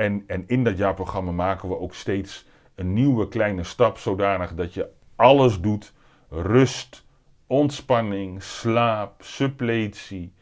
En, 0.00 0.24
en 0.26 0.44
in 0.46 0.64
dat 0.64 0.76
jaarprogramma 0.76 1.30
maken 1.30 1.68
we 1.68 1.78
ook 1.78 1.94
steeds 1.94 2.46
een 2.74 2.92
nieuwe 2.92 3.28
kleine 3.28 3.64
stap, 3.64 3.98
zodanig 3.98 4.54
dat 4.54 4.74
je 4.74 4.88
alles 5.16 5.60
doet: 5.60 5.92
rust, 6.28 7.04
ontspanning, 7.46 8.42
slaap, 8.42 9.22
suppletie. 9.22 10.32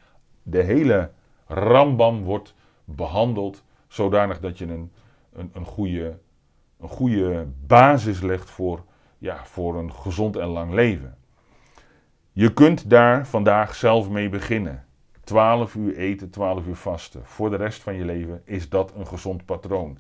De 0.42 0.62
hele 0.62 1.10
rambam 1.46 2.22
wordt 2.22 2.54
behandeld, 2.84 3.64
zodanig 3.88 4.40
dat 4.40 4.58
je 4.58 4.66
een, 4.66 4.92
een, 5.32 5.50
een, 5.54 5.64
goede, 5.64 6.18
een 6.80 6.88
goede 6.88 7.46
basis 7.66 8.20
legt 8.20 8.50
voor, 8.50 8.84
ja, 9.18 9.44
voor 9.44 9.78
een 9.78 9.92
gezond 9.92 10.36
en 10.36 10.48
lang 10.48 10.72
leven. 10.72 11.16
Je 12.32 12.52
kunt 12.52 12.90
daar 12.90 13.26
vandaag 13.26 13.74
zelf 13.74 14.08
mee 14.08 14.28
beginnen. 14.28 14.86
12 15.28 15.74
uur 15.74 15.96
eten, 15.96 16.30
12 16.30 16.66
uur 16.66 16.74
vasten. 16.74 17.20
Voor 17.24 17.50
de 17.50 17.56
rest 17.56 17.82
van 17.82 17.94
je 17.94 18.04
leven 18.04 18.42
is 18.44 18.68
dat 18.68 18.92
een 18.96 19.06
gezond 19.06 19.44
patroon. 19.44 19.98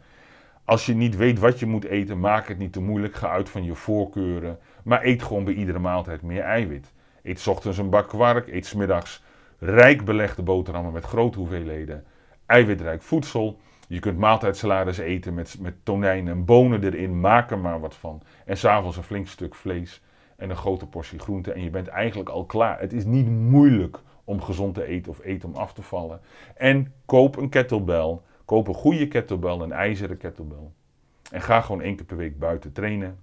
Als 0.64 0.86
je 0.86 0.94
niet 0.94 1.16
weet 1.16 1.38
wat 1.38 1.58
je 1.58 1.66
moet 1.66 1.84
eten, 1.84 2.20
maak 2.20 2.48
het 2.48 2.58
niet 2.58 2.72
te 2.72 2.80
moeilijk. 2.80 3.14
Ga 3.14 3.28
uit 3.30 3.48
van 3.48 3.64
je 3.64 3.74
voorkeuren. 3.74 4.58
Maar 4.84 5.04
eet 5.04 5.22
gewoon 5.22 5.44
bij 5.44 5.54
iedere 5.54 5.78
maaltijd 5.78 6.22
meer 6.22 6.42
eiwit. 6.42 6.92
Eet 7.22 7.46
ochtends 7.46 7.78
een 7.78 7.90
bak 7.90 8.08
kwark. 8.08 8.48
Eet 8.48 8.66
smiddags 8.66 9.22
rijk 9.58 10.04
belegde 10.04 10.42
boterhammen 10.42 10.92
met 10.92 11.04
grote 11.04 11.38
hoeveelheden 11.38 12.04
eiwitrijk 12.46 13.02
voedsel. 13.02 13.60
Je 13.88 13.98
kunt 13.98 14.18
maaltijdsalades 14.18 14.98
eten 14.98 15.34
met, 15.34 15.56
met 15.60 15.74
tonijn 15.82 16.28
en 16.28 16.44
bonen 16.44 16.84
erin. 16.84 17.20
Maak 17.20 17.50
er 17.50 17.58
maar 17.58 17.80
wat 17.80 17.94
van. 17.94 18.22
En 18.44 18.56
s'avonds 18.56 18.96
een 18.96 19.02
flink 19.02 19.28
stuk 19.28 19.54
vlees 19.54 20.02
en 20.36 20.50
een 20.50 20.56
grote 20.56 20.86
portie 20.86 21.18
groente. 21.18 21.52
En 21.52 21.62
je 21.62 21.70
bent 21.70 21.88
eigenlijk 21.88 22.28
al 22.28 22.44
klaar. 22.44 22.80
Het 22.80 22.92
is 22.92 23.04
niet 23.04 23.28
moeilijk 23.28 24.00
om 24.28 24.42
gezond 24.42 24.74
te 24.74 24.84
eten 24.84 25.10
of 25.10 25.24
eten 25.24 25.48
om 25.48 25.54
af 25.54 25.72
te 25.72 25.82
vallen. 25.82 26.20
En 26.56 26.92
koop 27.04 27.36
een 27.36 27.48
kettlebell. 27.48 28.18
Koop 28.44 28.68
een 28.68 28.74
goede 28.74 29.08
kettlebell, 29.08 29.58
een 29.58 29.72
ijzeren 29.72 30.16
kettlebell. 30.16 30.70
En 31.30 31.42
ga 31.42 31.60
gewoon 31.60 31.82
één 31.82 31.96
keer 31.96 32.04
per 32.04 32.16
week 32.16 32.38
buiten 32.38 32.72
trainen. 32.72 33.18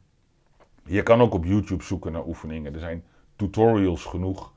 Je 0.86 1.04
kan 1.04 1.22
ook 1.22 1.34
op 1.34 1.46
YouTube 1.46 1.84
zoeken 1.84 2.12
naar 2.12 2.26
oefeningen. 2.26 2.74
Er 2.74 2.80
zijn 2.80 3.04
tutorials 3.36 4.06
genoeg. 4.06 4.54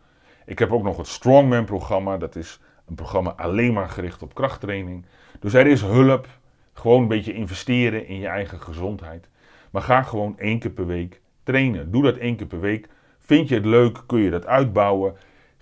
Ik 0.46 0.58
heb 0.58 0.72
ook 0.72 0.82
nog 0.82 0.96
het 0.96 1.06
Strongman 1.06 1.64
programma. 1.64 2.16
Dat 2.16 2.36
is 2.36 2.60
een 2.86 2.94
programma 2.94 3.30
alleen 3.30 3.72
maar 3.72 3.88
gericht 3.88 4.22
op 4.22 4.34
krachttraining. 4.34 5.04
Dus 5.40 5.54
er 5.54 5.66
is 5.66 5.82
hulp. 5.82 6.26
Gewoon 6.72 7.02
een 7.02 7.08
beetje 7.08 7.32
investeren 7.32 8.06
in 8.06 8.18
je 8.18 8.26
eigen 8.26 8.60
gezondheid. 8.60 9.28
Maar 9.70 9.82
ga 9.82 10.02
gewoon 10.02 10.38
één 10.38 10.58
keer 10.58 10.70
per 10.70 10.86
week 10.86 11.20
trainen. 11.42 11.90
Doe 11.90 12.02
dat 12.02 12.16
één 12.16 12.36
keer 12.36 12.46
per 12.46 12.60
week. 12.60 12.88
Vind 13.18 13.48
je 13.48 13.54
het 13.54 13.64
leuk, 13.64 14.02
kun 14.06 14.20
je 14.20 14.30
dat 14.30 14.46
uitbouwen. 14.46 15.16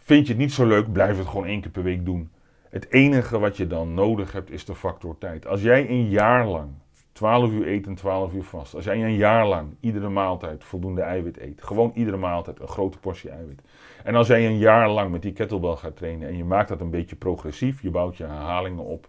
Vind 0.07 0.27
je 0.27 0.33
het 0.33 0.43
niet 0.43 0.53
zo 0.53 0.67
leuk, 0.67 0.93
blijf 0.93 1.19
het 1.19 1.27
gewoon 1.27 1.47
één 1.47 1.61
keer 1.61 1.71
per 1.71 1.83
week 1.83 2.05
doen. 2.05 2.31
Het 2.71 2.93
enige 2.93 3.39
wat 3.39 3.57
je 3.57 3.67
dan 3.67 3.95
nodig 3.95 4.33
hebt 4.33 4.51
is 4.51 4.65
de 4.65 4.75
factor 4.75 5.19
tijd. 5.19 5.47
Als 5.47 5.63
jij 5.63 5.91
een 5.91 6.09
jaar 6.09 6.47
lang 6.47 6.71
12 7.13 7.51
uur 7.51 7.69
eet 7.69 7.87
en 7.87 7.95
12 7.95 8.33
uur 8.33 8.43
vast. 8.43 8.75
Als 8.75 8.85
jij 8.85 9.05
een 9.05 9.17
jaar 9.17 9.47
lang 9.47 9.69
iedere 9.81 10.09
maaltijd 10.09 10.65
voldoende 10.65 11.01
eiwit 11.01 11.41
eet. 11.41 11.63
Gewoon 11.63 11.93
iedere 11.95 12.17
maaltijd 12.17 12.61
een 12.61 12.69
grote 12.69 12.99
portie 12.99 13.31
eiwit. 13.31 13.63
En 14.05 14.15
als 14.15 14.27
jij 14.27 14.47
een 14.47 14.59
jaar 14.59 14.91
lang 14.91 15.11
met 15.11 15.23
die 15.23 15.33
kettlebell 15.33 15.77
gaat 15.77 15.97
trainen 15.97 16.29
en 16.29 16.37
je 16.37 16.45
maakt 16.45 16.69
dat 16.69 16.81
een 16.81 16.91
beetje 16.91 17.17
progressief. 17.17 17.83
Je 17.83 17.91
bouwt 17.91 18.17
je 18.17 18.25
herhalingen 18.25 18.85
op. 18.85 19.09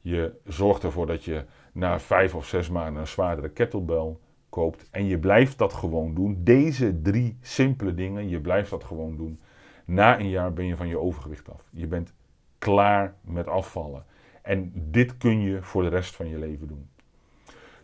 Je 0.00 0.32
zorgt 0.44 0.82
ervoor 0.82 1.06
dat 1.06 1.24
je 1.24 1.44
na 1.72 2.00
vijf 2.00 2.34
of 2.34 2.46
zes 2.46 2.68
maanden 2.68 3.00
een 3.00 3.06
zwaardere 3.06 3.48
kettlebell 3.48 4.16
koopt. 4.48 4.88
En 4.90 5.06
je 5.06 5.18
blijft 5.18 5.58
dat 5.58 5.72
gewoon 5.72 6.14
doen. 6.14 6.40
Deze 6.44 7.02
drie 7.02 7.38
simpele 7.40 7.94
dingen, 7.94 8.28
je 8.28 8.40
blijft 8.40 8.70
dat 8.70 8.84
gewoon 8.84 9.16
doen. 9.16 9.40
Na 9.88 10.18
een 10.18 10.28
jaar 10.28 10.52
ben 10.52 10.64
je 10.64 10.76
van 10.76 10.88
je 10.88 10.98
overgewicht 10.98 11.50
af. 11.50 11.62
Je 11.70 11.86
bent 11.86 12.12
klaar 12.58 13.14
met 13.20 13.46
afvallen. 13.46 14.04
En 14.42 14.72
dit 14.74 15.16
kun 15.16 15.40
je 15.40 15.62
voor 15.62 15.82
de 15.82 15.88
rest 15.88 16.16
van 16.16 16.28
je 16.28 16.38
leven 16.38 16.66
doen. 16.66 16.88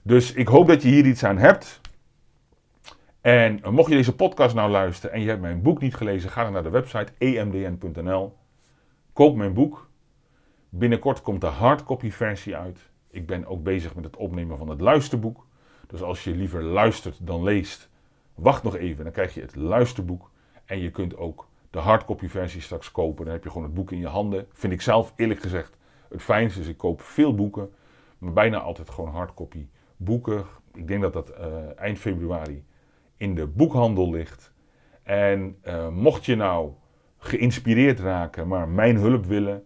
Dus 0.03 0.33
ik 0.33 0.49
hoop 0.49 0.67
dat 0.67 0.83
je 0.83 0.89
hier 0.89 1.07
iets 1.07 1.25
aan 1.25 1.39
hebt. 1.39 1.81
En 3.21 3.61
mocht 3.71 3.91
je 3.91 3.97
deze 3.97 4.15
podcast 4.15 4.55
nou 4.55 4.71
luisteren 4.71 5.15
en 5.15 5.23
je 5.23 5.29
hebt 5.29 5.41
mijn 5.41 5.63
boek 5.63 5.81
niet 5.81 5.95
gelezen, 5.95 6.31
ga 6.31 6.43
dan 6.43 6.53
naar 6.53 6.63
de 6.63 6.71
website 6.71 7.13
emdn.nl. 7.19 8.37
Koop 9.13 9.37
mijn 9.37 9.53
boek. 9.53 9.89
Binnenkort 10.69 11.23
komt 11.23 11.41
de 11.41 11.47
hardcopy 11.47 12.11
versie 12.11 12.57
uit. 12.57 12.79
Ik 13.11 13.27
ben 13.27 13.47
ook 13.47 13.63
bezig 13.63 13.95
met 13.95 14.05
het 14.05 14.17
opnemen 14.17 14.59
van 14.59 14.69
het 14.69 14.81
luisterboek. 14.81 15.47
Dus 15.87 16.03
als 16.03 16.25
je 16.25 16.31
liever 16.31 16.63
luistert 16.63 17.27
dan 17.27 17.43
leest, 17.43 17.89
wacht 18.35 18.63
nog 18.63 18.77
even. 18.77 19.05
Dan 19.05 19.13
krijg 19.13 19.35
je 19.35 19.41
het 19.41 19.57
luisterboek. 19.57 20.31
En 20.65 20.79
je 20.79 20.91
kunt 20.91 21.17
ook 21.17 21.53
de 21.75 21.81
hardcopy 21.81 22.29
versie 22.29 22.61
straks 22.61 22.91
kopen. 22.91 23.25
Dan 23.25 23.35
heb 23.35 23.45
je 23.45 23.51
gewoon 23.51 23.65
het 23.65 23.75
boek 23.75 23.93
in 23.93 23.99
je 23.99 24.07
handen. 24.07 24.47
Vind 24.53 24.73
ik 24.73 24.81
zelf 24.81 25.13
eerlijk 25.17 25.41
gezegd 25.41 25.77
het 26.09 26.23
fijnste. 26.23 26.59
Dus 26.59 26.69
ik 26.69 26.77
koop 26.77 27.01
veel 27.01 27.35
boeken. 27.35 27.73
Maar 28.19 28.33
bijna 28.33 28.59
altijd 28.59 28.91
gewoon 28.91 29.11
hardcopy 29.11 29.67
boeken. 29.97 30.45
Ik 30.75 30.89
denk 30.89 31.03
dat 31.03 31.13
dat 31.13 31.31
uh, 31.31 31.79
eind 31.79 31.99
februari 31.99 32.65
in 33.17 33.35
de 33.35 33.47
boekhandel 33.47 34.11
ligt. 34.11 34.53
En 35.03 35.59
uh, 35.65 35.89
mocht 35.89 36.25
je 36.25 36.37
nou 36.37 36.73
geïnspireerd 37.19 38.01
raken, 38.01 38.49
maar 38.49 38.69
mijn 38.69 38.97
hulp 38.97 39.25
willen. 39.25 39.65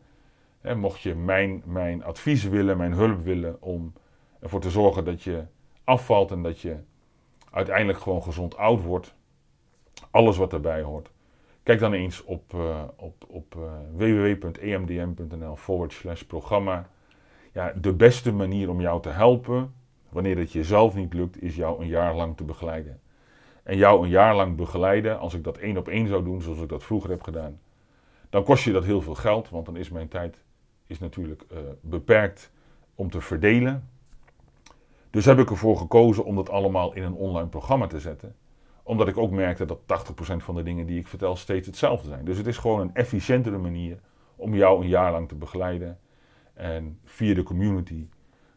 Hè, 0.61 0.75
mocht 0.75 1.01
je 1.01 1.15
mijn, 1.15 1.63
mijn 1.65 2.05
advies 2.05 2.45
willen, 2.45 2.77
mijn 2.77 2.93
hulp 2.93 3.25
willen 3.25 3.63
om 3.63 3.93
ervoor 4.41 4.61
te 4.61 4.71
zorgen 4.71 5.05
dat 5.05 5.23
je 5.23 5.45
afvalt 5.85 6.31
en 6.31 6.43
dat 6.43 6.61
je 6.61 6.77
uiteindelijk 7.51 7.99
gewoon 7.99 8.23
gezond 8.23 8.57
oud 8.57 8.83
wordt. 8.83 9.15
Alles 10.11 10.37
wat 10.37 10.53
erbij 10.53 10.83
hoort. 10.83 11.11
Kijk 11.69 11.81
dan 11.81 11.93
eens 11.93 12.25
op, 12.25 12.53
uh, 12.55 12.83
op, 12.97 13.25
op 13.29 13.55
uh, 13.55 13.63
www.emdm.nl 13.97 15.57
forward 15.57 15.93
slash 15.93 16.23
programma. 16.23 16.89
Ja, 17.53 17.73
de 17.81 17.93
beste 17.93 18.33
manier 18.33 18.71
om 18.71 18.81
jou 18.81 19.03
te 19.03 19.09
helpen, 19.09 19.75
wanneer 20.09 20.39
het 20.39 20.53
jezelf 20.53 20.95
niet 20.95 21.15
lukt, 21.15 21.43
is 21.43 21.57
jou 21.57 21.81
een 21.81 21.87
jaar 21.87 22.15
lang 22.15 22.37
te 22.37 22.45
begeleiden. 22.45 23.01
En 23.63 23.77
jou 23.77 24.03
een 24.05 24.09
jaar 24.09 24.37
lang 24.37 24.57
begeleiden, 24.57 25.19
als 25.19 25.35
ik 25.35 25.45
dat 25.45 25.59
één 25.59 25.77
op 25.77 25.89
één 25.89 26.07
zou 26.07 26.25
doen, 26.25 26.43
zoals 26.43 26.61
ik 26.61 26.69
dat 26.69 26.85
vroeger 26.85 27.11
heb 27.11 27.23
gedaan, 27.23 27.61
dan 28.31 28.45
kost 28.45 28.65
je 28.65 28.73
dat 28.73 28.85
heel 28.85 29.01
veel 29.01 29.15
geld, 29.15 29.51
want 29.51 29.67
dan 29.67 29.77
is 29.77 29.91
mijn 29.91 30.09
tijd 30.09 30.43
is 30.87 30.99
natuurlijk 30.99 31.45
uh, 31.53 31.59
beperkt 31.81 32.51
om 32.95 33.11
te 33.11 33.21
verdelen. 33.21 33.89
Dus 35.11 35.25
heb 35.25 35.39
ik 35.39 35.51
ervoor 35.51 35.77
gekozen 35.77 36.25
om 36.25 36.37
dat 36.37 36.51
allemaal 36.51 36.93
in 36.93 37.03
een 37.03 37.15
online 37.15 37.49
programma 37.49 37.87
te 37.87 38.01
zetten. 38.01 38.35
Omdat 38.89 39.09
ik 39.09 39.17
ook 39.17 39.31
merkte 39.31 39.65
dat 39.65 39.81
80% 39.81 40.37
van 40.37 40.55
de 40.55 40.63
dingen 40.63 40.87
die 40.87 40.99
ik 40.99 41.07
vertel 41.07 41.37
steeds 41.37 41.67
hetzelfde 41.67 42.09
zijn. 42.09 42.25
Dus 42.25 42.37
het 42.37 42.47
is 42.47 42.57
gewoon 42.57 42.81
een 42.81 42.95
efficiëntere 42.95 43.59
manier 43.59 43.99
om 44.37 44.55
jou 44.55 44.83
een 44.83 44.89
jaar 44.89 45.13
lang 45.13 45.29
te 45.29 45.35
begeleiden. 45.35 45.99
En 46.55 46.99
via 47.05 47.35
de 47.35 47.43
community 47.43 48.07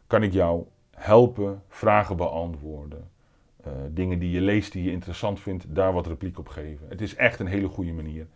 kan 0.06 0.22
ik 0.22 0.32
jou 0.32 0.64
helpen, 0.90 1.62
vragen 1.68 2.16
beantwoorden. 2.16 3.10
Uh, 3.66 3.72
dingen 3.90 4.18
die 4.18 4.30
je 4.30 4.40
leest, 4.40 4.72
die 4.72 4.84
je 4.84 4.90
interessant 4.90 5.40
vindt, 5.40 5.74
daar 5.74 5.92
wat 5.92 6.06
repliek 6.06 6.38
op 6.38 6.48
geven. 6.48 6.88
Het 6.88 7.00
is 7.00 7.14
echt 7.14 7.40
een 7.40 7.46
hele 7.46 7.68
goede 7.68 7.92
manier. 7.92 8.26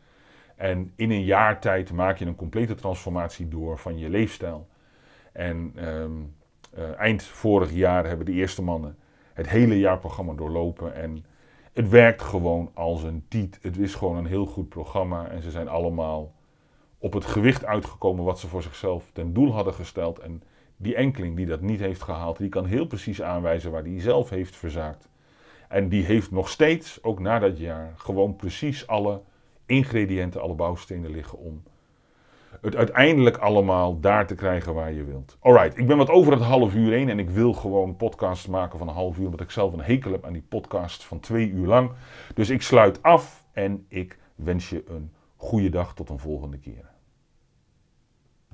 En 0.57 0.93
in 0.97 1.11
een 1.11 1.25
jaar 1.25 1.61
tijd 1.61 1.93
maak 1.93 2.19
je 2.19 2.27
een 2.27 2.35
complete 2.35 2.75
transformatie 2.75 3.49
door 3.49 3.79
van 3.79 3.99
je 3.99 4.09
leefstijl. 4.09 4.69
En 5.33 5.89
um, 5.89 6.35
uh, 6.79 6.99
eind 6.99 7.23
vorig 7.23 7.73
jaar 7.73 8.07
hebben 8.07 8.27
de 8.27 8.33
eerste 8.33 8.63
mannen 8.63 8.97
het 9.33 9.49
hele 9.49 9.79
jaarprogramma 9.79 10.33
doorlopen. 10.33 10.95
En 10.95 11.25
het 11.77 11.89
werkt 11.89 12.23
gewoon 12.23 12.71
als 12.75 13.03
een 13.03 13.25
tiet. 13.29 13.59
Het 13.63 13.79
is 13.79 13.95
gewoon 13.95 14.17
een 14.17 14.27
heel 14.27 14.47
goed 14.47 14.69
programma. 14.69 15.29
En 15.29 15.43
ze 15.43 15.51
zijn 15.51 15.69
allemaal 15.69 16.35
op 16.99 17.13
het 17.13 17.25
gewicht 17.25 17.65
uitgekomen 17.65 18.25
wat 18.25 18.39
ze 18.39 18.49
voor 18.49 18.63
zichzelf 18.63 19.11
ten 19.13 19.33
doel 19.33 19.53
hadden 19.53 19.75
gesteld. 19.75 20.19
En 20.19 20.43
die 20.77 20.95
enkeling 20.95 21.37
die 21.37 21.47
dat 21.47 21.61
niet 21.61 21.81
heeft 21.81 22.03
gehaald, 22.03 22.39
die 22.39 22.49
kan 22.49 22.65
heel 22.65 22.87
precies 22.87 23.23
aanwijzen 23.23 23.71
waar 23.71 23.85
die 23.85 24.01
zelf 24.01 24.31
heeft 24.31 24.57
verzaakt. 24.57 25.09
En 25.69 25.89
die 25.89 26.05
heeft 26.05 26.31
nog 26.31 26.49
steeds, 26.49 27.03
ook 27.03 27.21
na 27.21 27.39
dat 27.39 27.59
jaar, 27.59 27.93
gewoon 27.97 28.37
precies 28.37 28.87
alle 28.87 29.23
ingrediënten, 29.67 30.41
alle 30.41 30.55
bouwstenen 30.55 31.11
liggen 31.11 31.39
om 31.39 31.63
het 32.61 32.77
uiteindelijk 32.77 33.37
allemaal 33.37 34.01
daar 34.01 34.27
te 34.27 34.35
krijgen 34.35 34.75
waar 34.75 34.93
je 34.93 35.05
wilt. 35.05 35.37
Alright, 35.41 35.79
ik 35.79 35.87
ben 35.87 35.97
wat 35.97 36.11
over 36.11 36.33
het 36.33 36.43
half 36.43 36.75
uur 36.75 36.93
heen 36.93 37.09
en 37.09 37.19
ik 37.19 37.31
wil 37.31 37.53
gewoon 37.53 37.97
podcasts 37.97 38.47
maken 38.47 38.79
van 38.79 38.89
een 38.89 38.95
half 38.95 39.19
uur, 39.19 39.25
omdat 39.25 39.41
ik 39.41 39.51
zelf 39.51 39.73
een 39.73 39.81
hekel 39.81 40.13
heb 40.13 40.25
aan 40.25 40.33
die 40.33 40.47
podcast 40.49 41.05
van 41.05 41.21
twee 41.21 41.51
uur 41.51 41.67
lang. 41.67 41.91
Dus 42.35 42.51
ik 42.51 42.63
sluit 42.63 43.03
af 43.03 43.45
en 43.53 43.85
ik 43.89 44.19
wens 44.35 44.71
je 44.71 44.85
een 44.89 45.13
goede 45.37 45.69
dag 45.69 45.95
tot 45.95 46.09
een 46.09 46.19
volgende 46.19 46.59
keer. 46.59 46.96